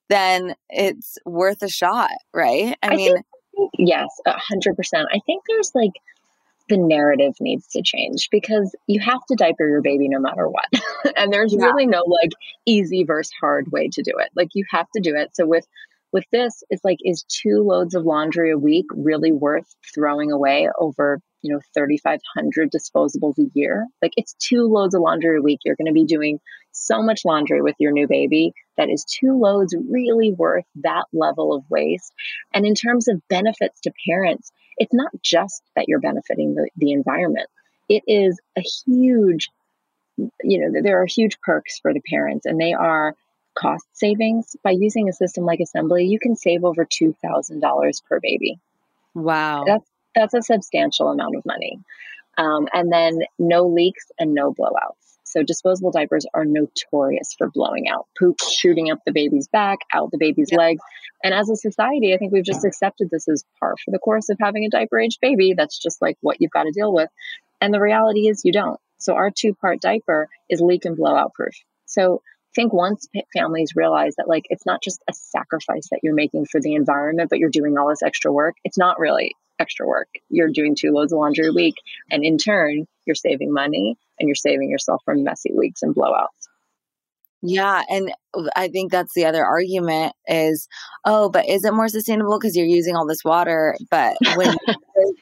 then 0.09 0.55
it's 0.69 1.17
worth 1.25 1.61
a 1.61 1.69
shot, 1.69 2.11
right? 2.33 2.77
I, 2.81 2.87
I 2.87 2.95
mean, 2.95 3.13
think, 3.13 3.71
yes, 3.77 4.09
a 4.25 4.33
hundred 4.33 4.75
percent. 4.75 5.07
I 5.13 5.19
think 5.25 5.43
there's 5.47 5.71
like, 5.73 5.91
the 6.71 6.77
narrative 6.77 7.33
needs 7.41 7.67
to 7.67 7.81
change 7.83 8.29
because 8.31 8.73
you 8.87 9.01
have 9.01 9.19
to 9.27 9.35
diaper 9.35 9.67
your 9.67 9.81
baby 9.81 10.07
no 10.07 10.19
matter 10.19 10.47
what. 10.47 10.65
and 11.17 11.31
there's 11.31 11.53
yeah. 11.53 11.65
really 11.65 11.85
no 11.85 12.03
like 12.07 12.31
easy 12.65 13.03
versus 13.03 13.31
hard 13.39 13.69
way 13.71 13.89
to 13.91 14.01
do 14.01 14.13
it. 14.17 14.29
Like 14.35 14.49
you 14.53 14.63
have 14.71 14.87
to 14.95 15.01
do 15.01 15.15
it. 15.15 15.35
So 15.35 15.45
with 15.45 15.67
with 16.13 16.25
this, 16.31 16.63
it's 16.69 16.83
like, 16.83 16.97
is 17.03 17.23
two 17.23 17.63
loads 17.63 17.95
of 17.95 18.03
laundry 18.03 18.51
a 18.51 18.57
week 18.57 18.85
really 18.91 19.31
worth 19.31 19.73
throwing 19.93 20.31
away 20.31 20.69
over, 20.77 21.21
you 21.41 21.53
know, 21.53 21.61
3,500 21.73 22.69
disposables 22.69 23.37
a 23.37 23.49
year? 23.53 23.87
Like, 24.01 24.11
it's 24.17 24.33
two 24.33 24.63
loads 24.63 24.93
of 24.93 25.01
laundry 25.01 25.37
a 25.37 25.41
week. 25.41 25.59
You're 25.63 25.77
going 25.77 25.87
to 25.87 25.93
be 25.93 26.05
doing 26.05 26.39
so 26.71 27.01
much 27.01 27.25
laundry 27.25 27.61
with 27.61 27.75
your 27.79 27.91
new 27.91 28.07
baby 28.07 28.53
that 28.77 28.89
is 28.89 29.05
two 29.05 29.37
loads 29.37 29.75
really 29.89 30.33
worth 30.33 30.65
that 30.75 31.05
level 31.13 31.53
of 31.53 31.63
waste. 31.69 32.13
And 32.53 32.65
in 32.65 32.75
terms 32.75 33.07
of 33.07 33.27
benefits 33.27 33.81
to 33.81 33.93
parents, 34.07 34.51
it's 34.77 34.93
not 34.93 35.11
just 35.21 35.63
that 35.75 35.87
you're 35.87 35.99
benefiting 35.99 36.55
the, 36.55 36.69
the 36.77 36.91
environment, 36.91 37.49
it 37.89 38.03
is 38.07 38.39
a 38.57 38.63
huge 38.85 39.49
you 40.43 40.59
know 40.59 40.81
there 40.81 41.01
are 41.01 41.05
huge 41.05 41.39
perks 41.41 41.79
for 41.79 41.93
the 41.93 42.01
parents 42.01 42.45
and 42.45 42.59
they 42.59 42.73
are 42.73 43.15
cost 43.55 43.85
savings 43.93 44.55
by 44.63 44.71
using 44.71 45.09
a 45.09 45.13
system 45.13 45.45
like 45.45 45.59
Esembly. 45.59 46.07
You 46.07 46.19
can 46.19 46.35
save 46.35 46.63
over 46.63 46.85
two 46.85 47.15
thousand 47.21 47.59
dollars 47.59 48.01
per 48.07 48.19
baby. 48.19 48.59
Wow, 49.13 49.63
that's 49.65 49.89
that's 50.15 50.33
a 50.33 50.41
substantial 50.41 51.09
amount 51.09 51.35
of 51.35 51.45
money. 51.45 51.79
Um, 52.37 52.67
and 52.73 52.91
then 52.91 53.21
no 53.39 53.67
leaks 53.67 54.05
and 54.19 54.33
no 54.33 54.53
blowouts. 54.53 55.00
So 55.31 55.43
disposable 55.43 55.91
diapers 55.91 56.25
are 56.33 56.43
notorious 56.43 57.33
for 57.37 57.49
blowing 57.49 57.87
out, 57.87 58.07
poop 58.19 58.35
shooting 58.41 58.91
up 58.91 58.99
the 59.05 59.13
baby's 59.13 59.47
back, 59.47 59.79
out 59.93 60.11
the 60.11 60.17
baby's 60.17 60.51
legs. 60.51 60.81
And 61.23 61.33
as 61.33 61.49
a 61.49 61.55
society, 61.55 62.13
I 62.13 62.17
think 62.17 62.33
we've 62.33 62.43
just 62.43 62.65
accepted 62.65 63.09
this 63.09 63.29
as 63.29 63.45
par 63.57 63.75
for 63.83 63.91
the 63.91 63.99
course 63.99 64.27
of 64.29 64.37
having 64.41 64.65
a 64.65 64.69
diaper 64.69 64.99
aged 64.99 65.19
baby. 65.21 65.53
That's 65.55 65.79
just 65.79 66.01
like 66.01 66.17
what 66.19 66.37
you've 66.41 66.51
got 66.51 66.63
to 66.63 66.71
deal 66.71 66.93
with. 66.93 67.09
And 67.61 67.73
the 67.73 67.79
reality 67.79 68.27
is 68.27 68.43
you 68.43 68.51
don't. 68.51 68.79
So 68.97 69.13
our 69.13 69.31
two 69.31 69.53
part 69.53 69.79
diaper 69.79 70.27
is 70.49 70.59
leak 70.59 70.83
and 70.83 70.97
blowout 70.97 71.33
proof. 71.33 71.55
So 71.85 72.21
I 72.25 72.53
think 72.53 72.73
once 72.73 73.07
families 73.33 73.71
realize 73.73 74.15
that 74.17 74.27
like 74.27 74.43
it's 74.49 74.65
not 74.65 74.83
just 74.83 75.01
a 75.09 75.13
sacrifice 75.13 75.87
that 75.91 76.01
you're 76.03 76.13
making 76.13 76.45
for 76.45 76.59
the 76.59 76.75
environment, 76.75 77.29
but 77.29 77.39
you're 77.39 77.49
doing 77.49 77.77
all 77.77 77.87
this 77.87 78.03
extra 78.03 78.33
work, 78.33 78.55
it's 78.65 78.77
not 78.77 78.99
really 78.99 79.33
extra 79.59 79.87
work. 79.87 80.09
You're 80.29 80.51
doing 80.51 80.75
two 80.75 80.91
loads 80.91 81.13
of 81.13 81.19
laundry 81.19 81.47
a 81.47 81.53
week, 81.53 81.75
and 82.09 82.25
in 82.25 82.37
turn, 82.37 82.87
you're 83.05 83.15
saving 83.15 83.53
money 83.53 83.97
and 84.21 84.29
you're 84.29 84.35
saving 84.35 84.69
yourself 84.69 85.01
from 85.03 85.23
messy 85.23 85.51
leaks 85.53 85.81
and 85.81 85.95
blowouts. 85.95 86.27
Yeah, 87.43 87.81
and 87.89 88.13
I 88.55 88.67
think 88.67 88.91
that's 88.91 89.15
the 89.15 89.25
other 89.25 89.43
argument 89.43 90.13
is, 90.27 90.67
oh, 91.05 91.27
but 91.27 91.49
is 91.49 91.65
it 91.65 91.73
more 91.73 91.87
sustainable 91.87 92.37
because 92.37 92.55
you're 92.55 92.67
using 92.67 92.95
all 92.95 93.07
this 93.07 93.23
water? 93.23 93.75
But 93.89 94.15
when 94.35 94.55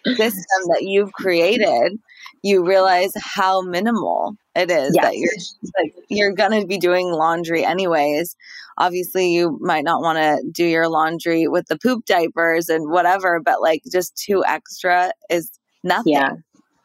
the 0.04 0.16
system 0.18 0.62
that 0.68 0.82
you've 0.82 1.14
created, 1.14 1.98
you 2.44 2.66
realize 2.66 3.14
how 3.16 3.62
minimal 3.62 4.36
it 4.54 4.70
is 4.70 4.92
yes. 4.96 5.06
that 5.06 5.16
you're 5.16 5.32
like 5.80 5.96
you're 6.10 6.34
gonna 6.34 6.66
be 6.66 6.78
doing 6.78 7.10
laundry 7.10 7.64
anyways. 7.64 8.36
Obviously, 8.78 9.32
you 9.32 9.58
might 9.62 9.86
not 9.86 10.02
want 10.02 10.18
to 10.18 10.44
do 10.52 10.66
your 10.66 10.90
laundry 10.90 11.48
with 11.48 11.68
the 11.68 11.78
poop 11.78 12.06
diapers 12.06 12.68
and 12.68 12.92
whatever, 12.92 13.40
but 13.40 13.62
like 13.62 13.82
just 13.90 14.18
two 14.18 14.44
extra 14.46 15.14
is 15.30 15.50
nothing. 15.86 16.14
Yeah 16.14 16.32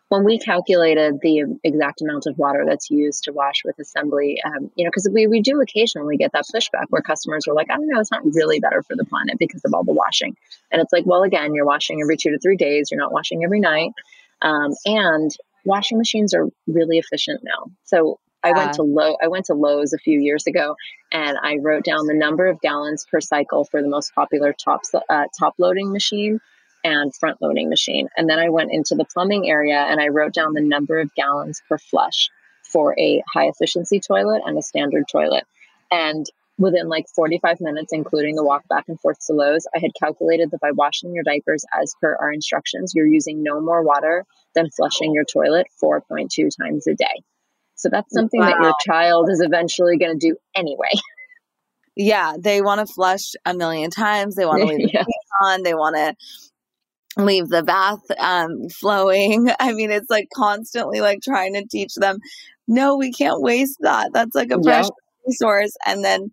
when 0.08 0.24
we 0.24 0.38
calculated 0.38 1.18
the 1.22 1.58
exact 1.64 2.02
amount 2.02 2.26
of 2.26 2.38
water 2.38 2.64
that's 2.66 2.90
used 2.90 3.24
to 3.24 3.32
wash 3.32 3.62
with 3.64 3.76
Esembly, 3.78 4.36
um, 4.44 4.70
you 4.76 4.84
know, 4.84 4.90
because 4.90 5.08
we, 5.12 5.26
we 5.26 5.40
do 5.40 5.60
occasionally 5.60 6.16
get 6.16 6.32
that 6.32 6.44
pushback 6.54 6.86
where 6.90 7.02
customers 7.02 7.48
are 7.48 7.54
like, 7.54 7.70
I 7.70 7.76
don't 7.76 7.88
know, 7.88 8.00
it's 8.00 8.10
not 8.10 8.24
really 8.24 8.60
better 8.60 8.82
for 8.82 8.96
the 8.96 9.04
planet 9.04 9.38
because 9.38 9.64
of 9.64 9.72
all 9.72 9.84
the 9.84 9.92
washing. 9.92 10.36
And 10.70 10.80
it's 10.82 10.92
like, 10.92 11.06
well, 11.06 11.22
again, 11.22 11.54
you're 11.54 11.64
washing 11.64 12.00
every 12.02 12.16
two 12.16 12.30
to 12.30 12.38
three 12.38 12.56
days, 12.56 12.90
you're 12.90 13.00
not 13.00 13.12
washing 13.12 13.44
every 13.44 13.60
night. 13.60 13.92
Um, 14.42 14.72
and 14.84 15.30
washing 15.64 15.98
machines 15.98 16.34
are 16.34 16.48
really 16.66 16.98
efficient 16.98 17.40
now. 17.42 17.70
So 17.84 18.18
I 18.44 18.52
went 18.52 18.74
to 18.74 18.82
Low 18.82 19.16
I 19.22 19.28
went 19.28 19.46
to 19.46 19.54
Lowe's 19.54 19.94
a 19.94 19.98
few 19.98 20.20
years 20.20 20.46
ago 20.46 20.76
and 21.10 21.38
I 21.42 21.56
wrote 21.62 21.82
down 21.82 22.06
the 22.06 22.14
number 22.14 22.46
of 22.46 22.60
gallons 22.60 23.06
per 23.10 23.20
cycle 23.20 23.64
for 23.64 23.80
the 23.80 23.88
most 23.88 24.14
popular 24.14 24.52
top 24.52 24.82
uh, 25.08 25.24
top 25.38 25.54
loading 25.58 25.92
machine 25.92 26.40
and 26.84 27.14
front 27.14 27.40
loading 27.40 27.70
machine. 27.70 28.08
And 28.16 28.28
then 28.28 28.38
I 28.38 28.50
went 28.50 28.70
into 28.72 28.94
the 28.94 29.06
plumbing 29.06 29.48
area 29.48 29.78
and 29.78 30.00
I 30.00 30.08
wrote 30.08 30.34
down 30.34 30.52
the 30.52 30.60
number 30.60 31.00
of 31.00 31.14
gallons 31.14 31.62
per 31.68 31.78
flush 31.78 32.28
for 32.62 32.94
a 32.98 33.22
high 33.32 33.46
efficiency 33.46 34.00
toilet 34.00 34.42
and 34.44 34.58
a 34.58 34.62
standard 34.62 35.04
toilet. 35.10 35.44
And 35.90 36.26
within 36.58 36.88
like 36.88 37.06
45 37.14 37.60
minutes, 37.60 37.92
including 37.92 38.36
the 38.36 38.44
walk 38.44 38.68
back 38.68 38.84
and 38.88 39.00
forth 39.00 39.18
to 39.26 39.32
Lowe's, 39.32 39.66
I 39.74 39.78
had 39.78 39.90
calculated 39.98 40.50
that 40.50 40.60
by 40.60 40.70
washing 40.72 41.14
your 41.14 41.24
diapers 41.24 41.64
as 41.80 41.94
per 42.00 42.14
our 42.16 42.32
instructions, 42.32 42.92
you're 42.94 43.06
using 43.06 43.42
no 43.42 43.60
more 43.60 43.82
water 43.82 44.24
than 44.54 44.70
flushing 44.70 45.12
your 45.14 45.24
toilet 45.24 45.66
4.2 45.82 46.28
times 46.60 46.86
a 46.86 46.94
day. 46.94 47.22
So 47.76 47.88
that's 47.90 48.12
something 48.14 48.40
wow. 48.40 48.50
that 48.50 48.60
your 48.60 48.74
child 48.86 49.28
is 49.30 49.40
eventually 49.40 49.98
going 49.98 50.18
to 50.18 50.28
do 50.28 50.36
anyway. 50.54 50.90
Yeah, 51.96 52.34
they 52.36 52.60
want 52.60 52.84
to 52.84 52.92
flush 52.92 53.34
a 53.44 53.54
million 53.54 53.90
times. 53.90 54.34
They 54.34 54.44
want 54.44 54.62
to 54.62 54.66
leave 54.66 54.78
the 54.78 54.90
yeah. 54.94 55.04
on. 55.40 55.62
They 55.62 55.74
want 55.74 55.94
to 55.94 56.16
leave 57.16 57.48
the 57.48 57.62
bath 57.62 58.00
um, 58.18 58.68
flowing. 58.68 59.50
I 59.60 59.72
mean, 59.72 59.90
it's 59.90 60.10
like 60.10 60.28
constantly 60.34 61.00
like 61.00 61.20
trying 61.22 61.54
to 61.54 61.66
teach 61.66 61.94
them, 61.94 62.18
no, 62.66 62.96
we 62.96 63.12
can't 63.12 63.40
waste 63.40 63.78
that. 63.80 64.10
That's 64.12 64.34
like 64.34 64.50
a 64.50 64.58
precious 64.58 64.90
yep. 64.90 65.26
resource. 65.26 65.76
And 65.86 66.04
then, 66.04 66.30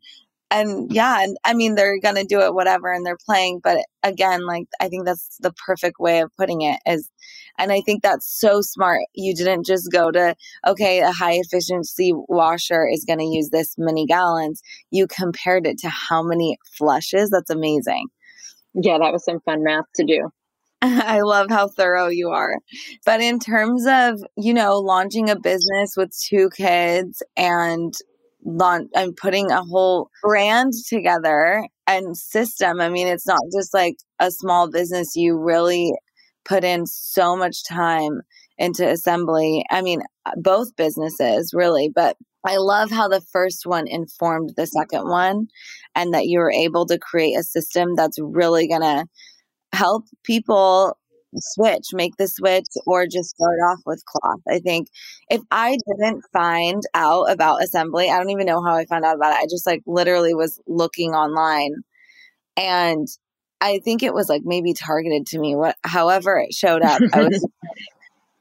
and 0.49 0.91
yeah, 0.91 1.23
and 1.23 1.37
I 1.45 1.53
mean, 1.53 1.75
they're 1.75 1.99
going 1.99 2.15
to 2.15 2.25
do 2.25 2.41
it, 2.41 2.53
whatever, 2.53 2.91
and 2.91 3.05
they're 3.05 3.17
playing. 3.25 3.61
But 3.63 3.79
again, 4.03 4.45
like, 4.45 4.65
I 4.81 4.89
think 4.89 5.05
that's 5.05 5.37
the 5.39 5.53
perfect 5.65 5.99
way 5.99 6.19
of 6.19 6.31
putting 6.37 6.61
it 6.61 6.79
is, 6.85 7.09
and 7.57 7.71
I 7.71 7.81
think 7.81 8.03
that's 8.03 8.27
so 8.27 8.61
smart. 8.61 9.01
You 9.13 9.33
didn't 9.33 9.65
just 9.65 9.91
go 9.91 10.11
to, 10.11 10.35
okay, 10.67 10.99
a 10.99 11.11
high 11.11 11.35
efficiency 11.35 12.11
washer 12.13 12.85
is 12.85 13.05
going 13.05 13.19
to 13.19 13.25
use 13.25 13.49
this 13.49 13.75
many 13.77 14.05
gallons. 14.05 14.61
You 14.89 15.07
compared 15.07 15.65
it 15.65 15.77
to 15.79 15.89
how 15.89 16.21
many 16.21 16.57
flushes. 16.77 17.29
That's 17.29 17.49
amazing. 17.49 18.07
Yeah, 18.73 18.97
that 18.99 19.13
was 19.13 19.23
some 19.23 19.39
fun 19.41 19.63
math 19.63 19.85
to 19.95 20.05
do. 20.05 20.31
I 20.83 21.21
love 21.21 21.47
how 21.49 21.67
thorough 21.67 22.07
you 22.07 22.29
are. 22.29 22.55
But 23.05 23.21
in 23.21 23.39
terms 23.39 23.85
of, 23.87 24.23
you 24.35 24.53
know, 24.53 24.79
launching 24.79 25.29
a 25.29 25.39
business 25.39 25.93
with 25.95 26.11
two 26.27 26.49
kids 26.57 27.21
and 27.37 27.93
launch 28.43 28.89
and 28.95 29.15
putting 29.15 29.51
a 29.51 29.61
whole 29.61 30.09
brand 30.23 30.73
together 30.89 31.67
and 31.85 32.17
system, 32.17 32.81
I 32.81 32.89
mean, 32.89 33.07
it's 33.07 33.27
not 33.27 33.41
just 33.55 33.75
like 33.75 33.95
a 34.19 34.31
small 34.31 34.71
business. 34.71 35.15
You 35.15 35.37
really 35.37 35.93
put 36.45 36.63
in 36.63 36.87
so 36.87 37.35
much 37.35 37.63
time 37.63 38.21
into 38.57 38.81
Esembly. 38.81 39.61
I 39.69 39.83
mean, 39.83 40.01
uh, 40.25 40.31
both 40.37 40.75
businesses 40.75 41.51
really, 41.53 41.91
but 41.93 42.17
I 42.43 42.57
love 42.57 42.89
how 42.89 43.07
the 43.07 43.21
first 43.21 43.67
one 43.67 43.87
informed 43.87 44.53
the 44.57 44.65
second 44.65 45.07
one 45.07 45.45
and 45.93 46.11
that 46.15 46.25
you 46.25 46.39
were 46.39 46.51
able 46.51 46.87
to 46.87 46.97
create 46.97 47.35
a 47.37 47.43
system 47.43 47.95
that's 47.95 48.17
really 48.19 48.67
going 48.67 48.81
to 48.81 49.05
help 49.73 50.05
people 50.23 50.97
switch, 51.35 51.87
make 51.93 52.17
the 52.17 52.27
switch, 52.27 52.65
or 52.85 53.05
just 53.07 53.29
start 53.29 53.59
off 53.65 53.79
with 53.85 54.03
cloth. 54.05 54.41
I 54.49 54.59
think 54.59 54.89
if 55.29 55.41
I 55.49 55.77
didn't 55.87 56.23
find 56.33 56.83
out 56.93 57.31
about 57.31 57.61
Esembly, 57.61 58.09
I 58.09 58.17
don't 58.17 58.29
even 58.31 58.45
know 58.45 58.63
how 58.63 58.75
I 58.75 58.85
found 58.85 59.05
out 59.05 59.15
about 59.15 59.33
it. 59.33 59.43
I 59.43 59.45
just 59.49 59.65
like 59.65 59.81
literally 59.85 60.33
was 60.33 60.59
looking 60.67 61.11
online 61.11 61.71
and 62.57 63.07
I 63.61 63.79
think 63.79 64.03
it 64.03 64.13
was 64.13 64.27
like 64.27 64.41
maybe 64.43 64.73
targeted 64.73 65.27
to 65.27 65.39
me. 65.39 65.55
What, 65.55 65.75
however, 65.83 66.37
it 66.37 66.53
showed 66.53 66.81
up, 66.81 66.99
I 67.13 67.23
was. 67.23 67.47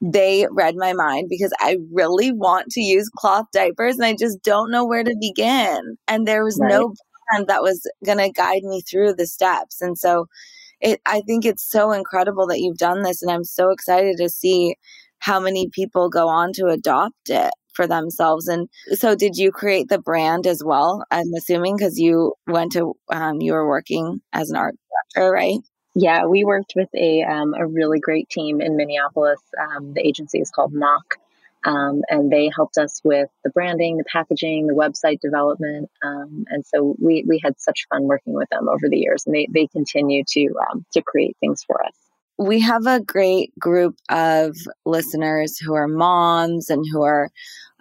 they 0.01 0.47
read 0.49 0.75
my 0.75 0.93
mind 0.93 1.27
because 1.29 1.53
I 1.59 1.77
really 1.91 2.31
want 2.31 2.71
to 2.71 2.81
use 2.81 3.07
cloth 3.15 3.45
diapers 3.53 3.97
and 3.97 4.05
I 4.05 4.15
just 4.19 4.41
don't 4.41 4.71
know 4.71 4.83
where 4.83 5.03
to 5.03 5.15
begin. 5.21 5.95
And 6.07 6.27
there 6.27 6.43
was 6.43 6.57
right. 6.59 6.69
no 6.69 6.95
brand 7.29 7.47
that 7.47 7.61
was 7.61 7.87
going 8.03 8.17
to 8.17 8.31
guide 8.31 8.63
me 8.63 8.81
through 8.81 9.13
the 9.13 9.27
steps. 9.27 9.79
And 9.79 9.95
so 9.99 10.25
it, 10.81 11.01
I 11.05 11.21
think 11.21 11.45
it's 11.45 11.69
so 11.69 11.91
incredible 11.91 12.47
that 12.47 12.59
you've 12.59 12.77
done 12.77 13.03
this. 13.03 13.21
And 13.21 13.31
I'm 13.31 13.43
so 13.43 13.71
excited 13.71 14.17
to 14.17 14.29
see 14.29 14.75
how 15.19 15.39
many 15.39 15.69
people 15.69 16.09
go 16.09 16.27
on 16.27 16.51
to 16.53 16.67
adopt 16.67 17.29
it 17.29 17.53
for 17.73 17.87
themselves. 17.87 18.47
And 18.47 18.67
so, 18.93 19.15
did 19.15 19.37
you 19.37 19.51
create 19.51 19.87
the 19.89 19.99
brand 19.99 20.47
as 20.47 20.63
well? 20.63 21.05
I'm 21.11 21.33
assuming 21.37 21.77
because 21.77 21.99
you 21.99 22.33
went 22.47 22.73
to, 22.73 22.95
um, 23.11 23.41
you 23.41 23.53
were 23.53 23.67
working 23.67 24.21
as 24.33 24.49
an 24.49 24.57
art 24.57 24.75
director, 25.15 25.31
right? 25.31 25.59
Yeah, 25.93 26.25
we 26.25 26.45
worked 26.45 26.73
with 26.75 26.89
a 26.95 27.23
um, 27.23 27.53
a 27.53 27.67
really 27.67 27.99
great 27.99 28.29
team 28.29 28.61
in 28.61 28.77
Minneapolis. 28.77 29.41
Um, 29.59 29.93
the 29.93 30.05
agency 30.05 30.39
is 30.39 30.49
called 30.49 30.73
Mock, 30.73 31.17
um, 31.65 32.01
and 32.09 32.31
they 32.31 32.49
helped 32.55 32.77
us 32.77 33.01
with 33.03 33.29
the 33.43 33.49
branding, 33.51 33.97
the 33.97 34.05
packaging, 34.11 34.67
the 34.67 34.73
website 34.73 35.19
development, 35.21 35.89
um, 36.03 36.45
and 36.49 36.65
so 36.65 36.95
we 36.99 37.23
we 37.27 37.39
had 37.43 37.59
such 37.59 37.85
fun 37.89 38.03
working 38.03 38.33
with 38.33 38.49
them 38.49 38.67
over 38.67 38.89
the 38.89 38.97
years, 38.97 39.23
and 39.25 39.35
they 39.35 39.47
they 39.53 39.67
continue 39.67 40.23
to 40.29 40.49
um, 40.71 40.85
to 40.93 41.01
create 41.01 41.37
things 41.39 41.63
for 41.63 41.83
us 41.83 41.93
we 42.41 42.59
have 42.59 42.87
a 42.87 42.99
great 42.99 43.57
group 43.59 43.95
of 44.09 44.55
listeners 44.83 45.59
who 45.59 45.75
are 45.75 45.87
moms 45.87 46.71
and 46.71 46.83
who 46.91 47.03
are 47.03 47.29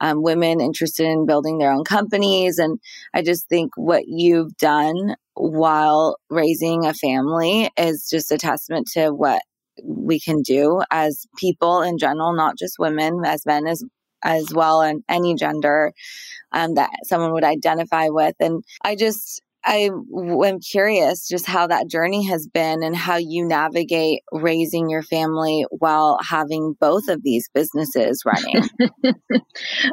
um, 0.00 0.22
women 0.22 0.60
interested 0.60 1.06
in 1.06 1.26
building 1.26 1.58
their 1.58 1.72
own 1.72 1.84
companies. 1.84 2.58
And 2.58 2.78
I 3.14 3.22
just 3.22 3.48
think 3.48 3.72
what 3.76 4.04
you've 4.06 4.54
done 4.58 5.14
while 5.34 6.18
raising 6.28 6.84
a 6.84 6.92
family 6.92 7.70
is 7.78 8.08
just 8.10 8.32
a 8.32 8.38
testament 8.38 8.88
to 8.92 9.10
what 9.10 9.40
we 9.84 10.20
can 10.20 10.42
do 10.42 10.82
as 10.90 11.26
people 11.36 11.82
in 11.82 11.98
general, 11.98 12.34
not 12.34 12.58
just 12.58 12.78
women, 12.78 13.22
as 13.24 13.44
men 13.46 13.66
as 13.66 13.84
as 14.22 14.52
well, 14.52 14.82
and 14.82 15.02
any 15.08 15.34
gender 15.34 15.92
um, 16.52 16.74
that 16.74 16.90
someone 17.04 17.32
would 17.32 17.44
identify 17.44 18.08
with. 18.08 18.34
And 18.38 18.62
I 18.84 18.96
just 18.96 19.42
I 19.64 19.90
am 20.44 20.60
curious 20.60 21.28
just 21.28 21.46
how 21.46 21.66
that 21.66 21.88
journey 21.88 22.26
has 22.26 22.46
been 22.46 22.82
and 22.82 22.96
how 22.96 23.16
you 23.16 23.46
navigate 23.46 24.22
raising 24.32 24.88
your 24.88 25.02
family 25.02 25.66
while 25.70 26.18
having 26.26 26.76
both 26.80 27.08
of 27.08 27.22
these 27.22 27.48
businesses 27.52 28.22
running. 28.24 28.68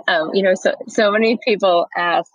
um, 0.08 0.30
you 0.34 0.42
know, 0.42 0.54
so 0.56 0.74
so 0.88 1.12
many 1.12 1.38
people 1.46 1.88
ask, 1.98 2.32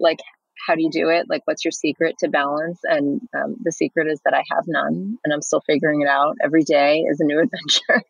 like, 0.00 0.20
how 0.66 0.74
do 0.74 0.82
you 0.82 0.90
do 0.90 1.08
it? 1.08 1.26
Like, 1.28 1.42
what's 1.44 1.64
your 1.64 1.72
secret 1.72 2.16
to 2.20 2.28
balance? 2.28 2.80
And 2.84 3.20
um, 3.34 3.56
the 3.62 3.72
secret 3.72 4.06
is 4.08 4.20
that 4.24 4.34
I 4.34 4.42
have 4.50 4.64
none, 4.66 5.18
and 5.24 5.32
I'm 5.32 5.42
still 5.42 5.62
figuring 5.66 6.02
it 6.02 6.08
out. 6.08 6.36
Every 6.42 6.62
day 6.62 7.00
is 7.00 7.20
a 7.20 7.24
new 7.24 7.40
adventure. 7.42 8.04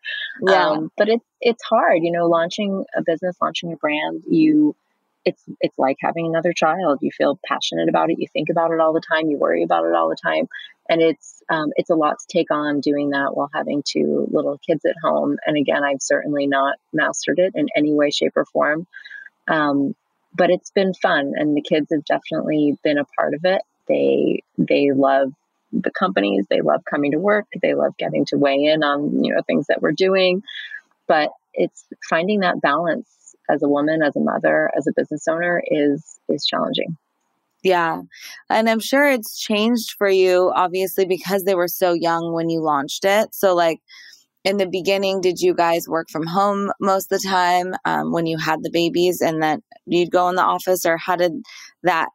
Yeah. 0.47 0.69
Um, 0.69 0.91
but 0.97 1.09
it's 1.09 1.25
it's 1.41 1.63
hard, 1.65 2.01
you 2.03 2.13
know, 2.13 2.27
launching 2.27 2.85
a 2.97 3.03
business, 3.03 3.37
launching 3.41 3.73
a 3.73 3.77
brand. 3.77 4.23
You 4.29 4.77
it's 5.25 5.43
it's 5.61 5.79
like 5.79 5.97
having 6.01 6.27
another 6.27 6.53
child. 6.53 6.99
You 7.01 7.11
feel 7.17 7.39
passionate 7.47 7.89
about 7.89 8.11
it. 8.11 8.19
You 8.19 8.27
think 8.33 8.49
about 8.51 8.73
it 8.73 8.81
all 8.81 8.93
the 8.93 9.03
time. 9.13 9.29
You 9.29 9.39
worry 9.39 9.63
about 9.63 9.85
it 9.85 9.95
all 9.95 10.09
the 10.09 10.17
time, 10.23 10.49
and 10.89 11.01
it's 11.01 11.43
um, 11.49 11.71
it's 11.77 11.91
a 11.91 11.95
lot 11.95 12.19
to 12.19 12.27
take 12.29 12.51
on 12.51 12.81
doing 12.81 13.11
that 13.11 13.37
while 13.37 13.51
having 13.53 13.83
two 13.87 14.27
little 14.31 14.59
kids 14.67 14.85
at 14.85 14.97
home. 15.03 15.37
And 15.47 15.57
again, 15.57 15.85
I've 15.85 16.03
certainly 16.03 16.47
not 16.47 16.77
mastered 16.93 17.39
it 17.39 17.53
in 17.55 17.69
any 17.77 17.93
way, 17.93 18.11
shape, 18.11 18.33
or 18.37 18.45
form. 18.47 18.87
Um, 19.49 19.95
but 20.35 20.51
it's 20.51 20.71
been 20.71 20.95
fun, 20.95 21.33
and 21.37 21.57
the 21.57 21.63
kids 21.63 21.89
have 21.93 22.05
definitely 22.05 22.77
been 22.83 22.99
a 22.99 23.05
part 23.05 23.35
of 23.35 23.45
it. 23.45 23.63
They 23.89 24.43
they 24.59 24.91
love 24.93 25.33
the 25.73 25.91
companies. 25.91 26.47
They 26.49 26.61
love 26.61 26.85
coming 26.85 27.13
to 27.13 27.19
work. 27.19 27.47
They 27.61 27.75
love 27.75 27.97
getting 27.97 28.25
to 28.27 28.37
weigh 28.37 28.65
in 28.65 28.83
on 28.83 29.25
you 29.25 29.35
know 29.35 29.43
things 29.43 29.67
that 29.69 29.83
we're 29.83 29.93
doing. 29.93 30.43
But 31.07 31.31
it's 31.55 31.85
finding 32.09 32.41
that 32.41 32.61
balance 32.61 33.35
as 33.49 33.63
a 33.63 33.69
woman, 33.69 34.03
as 34.03 34.17
a 34.17 34.21
mother, 34.21 34.71
as 34.77 34.87
a 34.87 34.93
business 34.93 35.29
owner 35.29 35.63
is 35.67 36.19
is 36.29 36.47
challenging. 36.47 36.97
Yeah. 37.63 38.03
And 38.51 38.69
I'm 38.69 38.81
sure 38.81 39.09
it's 39.09 39.39
changed 39.39 39.95
for 39.97 40.09
you, 40.09 40.53
obviously, 40.55 41.07
because 41.07 41.45
they 41.45 41.55
were 41.55 41.69
so 41.69 41.93
young 41.93 42.33
when 42.33 42.51
you 42.51 42.61
launched 42.61 43.05
it. 43.05 43.35
So, 43.35 43.55
like, 43.55 43.81
in 44.45 44.57
the 44.57 44.67
beginning, 44.67 45.21
did 45.21 45.39
you 45.39 45.55
guys 45.55 45.89
work 45.89 46.09
from 46.11 46.27
home 46.27 46.73
most 46.81 47.13
of 47.13 47.21
the 47.21 47.29
time 47.29 47.75
um, 47.85 48.13
when 48.13 48.27
you 48.27 48.39
had 48.39 48.63
the 48.63 48.71
babies 48.73 49.21
and 49.21 49.43
that 49.43 49.61
you'd 49.87 50.11
go 50.11 50.29
in 50.29 50.35
the 50.35 50.43
office, 50.43 50.85
or 50.85 50.97
how 50.97 51.17
did 51.17 51.33
that 51.83 52.09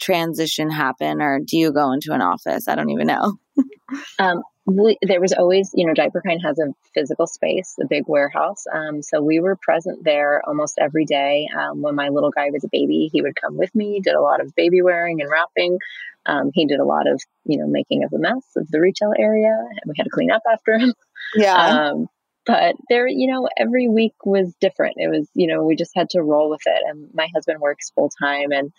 transition 0.00 0.70
happen? 0.70 1.20
Or 1.20 1.40
do 1.40 1.56
you 1.58 1.72
go 1.72 1.92
into 1.92 2.12
an 2.12 2.22
office? 2.22 2.68
I 2.68 2.74
don't 2.74 2.90
even 2.90 3.06
know. 3.06 3.38
um, 4.18 4.42
we, 4.66 4.98
there 5.02 5.20
was 5.20 5.32
always, 5.32 5.70
you 5.74 5.86
know, 5.86 5.94
Diaper 5.94 6.22
Kind 6.26 6.40
has 6.44 6.58
a 6.58 6.72
physical 6.92 7.26
space, 7.26 7.76
a 7.80 7.86
big 7.86 8.04
warehouse. 8.08 8.64
Um, 8.72 9.00
so 9.02 9.22
we 9.22 9.38
were 9.38 9.56
present 9.56 10.02
there 10.02 10.42
almost 10.44 10.78
every 10.80 11.04
day. 11.04 11.46
Um, 11.56 11.82
when 11.82 11.94
my 11.94 12.08
little 12.08 12.30
guy 12.30 12.50
was 12.50 12.64
a 12.64 12.68
baby, 12.72 13.08
he 13.12 13.22
would 13.22 13.36
come 13.40 13.56
with 13.56 13.72
me, 13.74 14.00
did 14.02 14.14
a 14.14 14.20
lot 14.20 14.40
of 14.40 14.54
baby 14.56 14.82
wearing 14.82 15.20
and 15.20 15.30
wrapping. 15.30 15.78
Um, 16.26 16.50
he 16.52 16.66
did 16.66 16.80
a 16.80 16.84
lot 16.84 17.08
of, 17.08 17.22
you 17.44 17.58
know, 17.58 17.68
making 17.68 18.02
of 18.02 18.12
a 18.12 18.18
mess 18.18 18.44
of 18.56 18.68
the 18.68 18.80
retail 18.80 19.12
area, 19.16 19.56
and 19.56 19.80
we 19.86 19.94
had 19.96 20.04
to 20.04 20.10
clean 20.10 20.32
up 20.32 20.42
after 20.52 20.76
him. 20.76 20.92
Yeah. 21.34 21.54
Um, 21.54 22.06
but 22.44 22.76
there, 22.88 23.08
you 23.08 23.26
know, 23.26 23.48
every 23.56 23.88
week 23.88 24.14
was 24.24 24.54
different. 24.60 24.94
It 24.98 25.08
was, 25.08 25.28
you 25.34 25.48
know, 25.48 25.64
we 25.64 25.74
just 25.74 25.92
had 25.96 26.10
to 26.10 26.22
roll 26.22 26.48
with 26.48 26.62
it. 26.64 26.82
And 26.86 27.08
my 27.12 27.28
husband 27.34 27.60
works 27.60 27.90
full 27.90 28.10
time, 28.20 28.52
and 28.52 28.72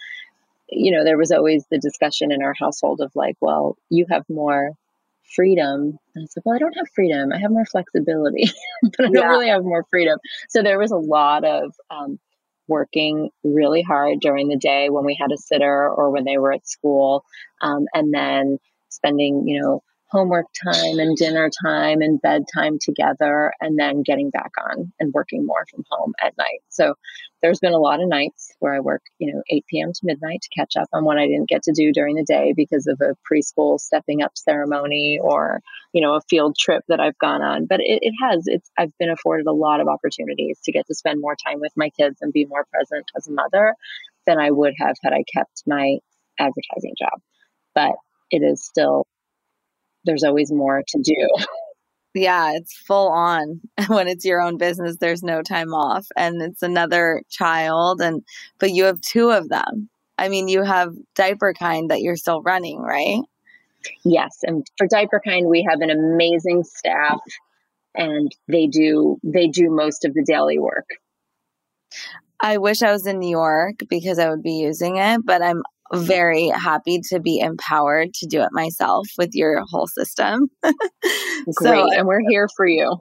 you 0.70 0.92
know, 0.92 1.04
there 1.04 1.18
was 1.18 1.32
always 1.32 1.66
the 1.70 1.78
discussion 1.78 2.32
in 2.32 2.44
our 2.44 2.54
household 2.54 3.02
of 3.02 3.12
like, 3.16 3.36
well, 3.40 3.78
you 3.90 4.06
have 4.10 4.24
more 4.30 4.72
freedom. 5.36 5.98
And 6.16 6.26
it's 6.26 6.36
like, 6.36 6.46
well, 6.46 6.56
I 6.56 6.60
don't 6.60 6.78
have 6.78 6.90
freedom. 6.94 7.32
I 7.34 7.40
have 7.40 7.52
more 7.52 7.66
flexibility, 7.66 8.50
but 8.84 9.06
I 9.06 9.10
don't 9.10 9.30
really 9.30 9.50
have 9.50 9.64
more 9.64 9.86
freedom. 9.90 10.20
So 10.50 10.62
there 10.62 10.80
was 10.80 10.92
a 10.92 10.98
lot 10.98 11.44
of 11.44 11.74
um, 11.90 12.20
working 12.68 13.30
really 13.44 13.82
hard 13.82 14.20
during 14.20 14.48
the 14.50 14.58
day 14.58 14.90
when 14.90 15.06
we 15.06 15.18
had 15.20 15.32
a 15.32 15.38
sitter 15.38 15.90
or 15.90 16.12
when 16.12 16.26
they 16.26 16.38
were 16.38 16.54
at 16.54 16.68
school. 16.68 17.24
Um, 17.62 17.86
and 17.94 18.14
then 18.14 18.58
spending, 18.90 19.48
you 19.48 19.62
know, 19.62 19.84
homework 20.10 20.46
time 20.64 21.00
and 21.00 21.18
dinner 21.18 21.50
time 21.66 22.02
and 22.02 22.22
bedtime 22.22 22.78
together 22.82 23.52
and 23.60 23.78
then 23.78 24.04
getting 24.04 24.30
back 24.30 24.52
on 24.70 24.92
and 25.00 25.14
working 25.14 25.46
more 25.46 25.66
from 25.70 25.84
home 25.90 26.14
at 26.24 26.38
night. 26.38 26.62
So 26.70 26.94
there's 27.42 27.60
been 27.60 27.74
a 27.74 27.80
lot 27.80 28.02
of 28.02 28.08
nights 28.08 28.54
where 28.60 28.74
I 28.74 28.80
work, 28.80 29.02
you 29.20 29.34
know, 29.34 29.42
8 29.50 29.66
p.m. 29.70 29.92
to 29.94 30.00
midnight 30.04 30.42
to 30.42 30.50
catch 30.58 30.76
up 30.78 30.88
on 30.94 31.04
what 31.04 31.18
I 31.18 31.28
didn't 31.28 31.50
get 31.50 31.64
to 31.64 31.74
do 31.74 31.92
during 31.92 32.16
the 32.16 32.24
day 32.24 32.54
because 32.56 32.88
of 32.88 33.02
a 33.02 33.16
preschool 33.30 33.80
stepping 33.80 34.24
up 34.24 34.32
ceremony 34.38 35.20
or, 35.22 35.62
you 35.94 36.02
know, 36.02 36.16
a 36.16 36.22
field 36.30 36.56
trip 36.58 36.84
that 36.88 37.02
I've 37.02 37.18
gone 37.20 37.42
on. 37.42 37.66
But 37.66 37.82
it, 37.82 38.00
it 38.02 38.14
has, 38.22 38.44
it's, 38.46 38.72
I've 38.78 38.98
been 38.98 39.10
afforded 39.10 39.46
a 39.46 39.52
lot 39.52 39.82
of 39.82 39.88
opportunities 39.88 40.60
to 40.64 40.72
get 40.72 40.88
to 40.88 40.96
spend 40.96 41.20
more 41.20 41.36
time 41.36 41.60
with 41.60 41.74
my 41.76 41.90
kids 41.90 42.18
and 42.22 42.32
be 42.32 42.46
more 42.46 42.66
present 42.72 43.06
as 43.16 43.28
a 43.28 43.34
mother 43.34 43.76
than 44.26 44.40
I 44.40 44.52
would 44.52 44.74
have 44.80 44.96
had 45.04 45.14
I 45.14 45.24
kept 45.34 45.64
my 45.68 45.98
advertising 46.40 46.94
job. 46.98 47.20
But 47.76 47.94
it 48.32 48.40
is 48.40 48.66
still 48.66 49.06
there's 50.08 50.24
always 50.24 50.52
more 50.52 50.82
to 50.88 51.00
do. 51.04 51.28
Yeah, 52.16 52.54
it's 52.56 52.76
full 52.76 53.10
on. 53.10 53.62
When 53.88 54.08
it's 54.08 54.26
your 54.26 54.42
own 54.42 54.58
business, 54.58 54.98
there's 55.00 55.22
no 55.22 55.44
time 55.44 55.74
off 55.74 56.08
and 56.16 56.42
it's 56.42 56.64
another 56.64 57.22
child 57.30 58.02
and 58.02 58.24
but 58.60 58.72
you 58.72 58.86
have 58.86 59.00
two 59.02 59.30
of 59.30 59.50
them. 59.50 59.90
I 60.18 60.30
mean, 60.30 60.48
you 60.48 60.64
have 60.64 60.96
diaper 61.14 61.54
kind 61.54 61.92
that 61.92 62.02
you're 62.02 62.16
still 62.16 62.42
running, 62.42 62.80
right? 62.80 63.22
Yes, 64.04 64.40
and 64.42 64.66
for 64.78 64.88
diaper 64.88 65.22
kind 65.24 65.48
we 65.48 65.66
have 65.70 65.82
an 65.82 65.92
amazing 65.92 66.64
staff 66.64 67.20
and 67.94 68.36
they 68.48 68.66
do 68.66 69.20
they 69.24 69.48
do 69.48 69.70
most 69.70 70.04
of 70.04 70.16
the 70.16 70.24
daily 70.24 70.58
work. 70.58 70.90
I 72.40 72.58
wish 72.58 72.82
I 72.82 72.92
was 72.92 73.08
in 73.08 73.20
New 73.20 73.30
York 73.30 73.76
because 73.90 74.20
I 74.20 74.30
would 74.30 74.44
be 74.44 74.54
using 74.54 74.98
it, 74.98 75.22
but 75.26 75.42
I'm 75.42 75.64
very 75.94 76.50
happy 76.50 77.00
to 77.10 77.20
be 77.20 77.40
empowered 77.40 78.14
to 78.16 78.28
do 78.28 78.42
it 78.42 78.50
myself 78.52 79.08
with 79.18 79.32
your 79.34 79.64
whole 79.70 79.88
system. 79.88 80.50
Great. 80.64 80.76
So, 81.62 81.88
and 81.94 82.08
we're 82.08 82.22
here 82.30 82.48
for 82.56 82.68
you. 82.68 82.98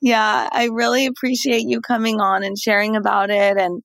Yeah, 0.00 0.48
I 0.50 0.68
really 0.72 1.06
appreciate 1.06 1.62
you 1.66 1.80
coming 1.80 2.20
on 2.20 2.42
and 2.42 2.58
sharing 2.58 2.96
about 2.96 3.30
it 3.30 3.56
and 3.58 3.82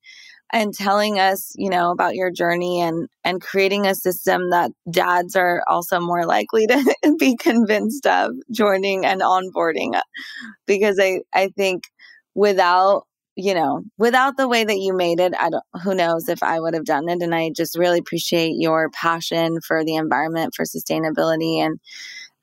and 0.53 0.73
telling 0.73 1.19
us, 1.19 1.51
you 1.55 1.69
know, 1.69 1.91
about 1.91 2.15
your 2.15 2.31
journey 2.31 2.81
and 2.81 3.09
and 3.23 3.41
creating 3.41 3.85
a 3.85 3.95
system 3.95 4.51
that 4.51 4.71
dads 4.89 5.35
are 5.35 5.61
also 5.67 5.99
more 5.99 6.25
likely 6.25 6.67
to 6.67 6.95
be 7.19 7.35
convinced 7.35 8.05
of 8.05 8.31
joining 8.51 9.05
and 9.05 9.21
onboarding 9.21 9.99
because 10.65 10.99
I 11.01 11.21
I 11.33 11.49
think 11.49 11.83
without 12.35 13.03
you 13.35 13.53
know, 13.53 13.83
without 13.97 14.37
the 14.37 14.47
way 14.47 14.63
that 14.63 14.77
you 14.77 14.95
made 14.95 15.19
it, 15.19 15.33
I 15.37 15.49
don't, 15.49 15.63
who 15.83 15.93
knows 15.93 16.29
if 16.29 16.41
I 16.41 16.59
would 16.59 16.73
have 16.73 16.85
done 16.85 17.09
it. 17.09 17.21
And 17.21 17.35
I 17.35 17.51
just 17.55 17.77
really 17.77 17.99
appreciate 17.99 18.53
your 18.57 18.89
passion 18.91 19.59
for 19.67 19.83
the 19.83 19.95
environment, 19.95 20.53
for 20.55 20.65
sustainability, 20.65 21.57
and 21.57 21.79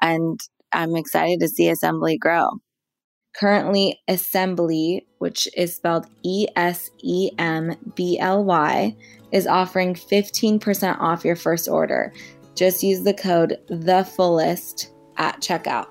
and 0.01 0.41
I'm 0.73 0.97
excited 0.97 1.41
to 1.41 1.49
see 1.49 1.71
Esembly 1.71 2.19
grow. 2.19 2.49
Currently, 3.35 4.01
Esembly, 4.09 5.01
which 5.19 5.49
is 5.57 5.77
spelled 5.77 6.07
E 6.23 6.47
S 6.57 6.91
E 7.03 7.31
M 7.39 7.75
B 7.95 8.19
L 8.19 8.45
Y, 8.45 8.95
is 9.33 9.47
offering 9.47 9.95
15% 9.95 10.99
off 10.99 11.25
your 11.25 11.37
first 11.37 11.69
order. 11.69 12.13
Just 12.55 12.83
use 12.83 13.03
the 13.03 13.15
code 13.15 13.57
the 13.69 14.05
fullest 14.05 14.93
at 15.17 15.41
checkout. 15.41 15.87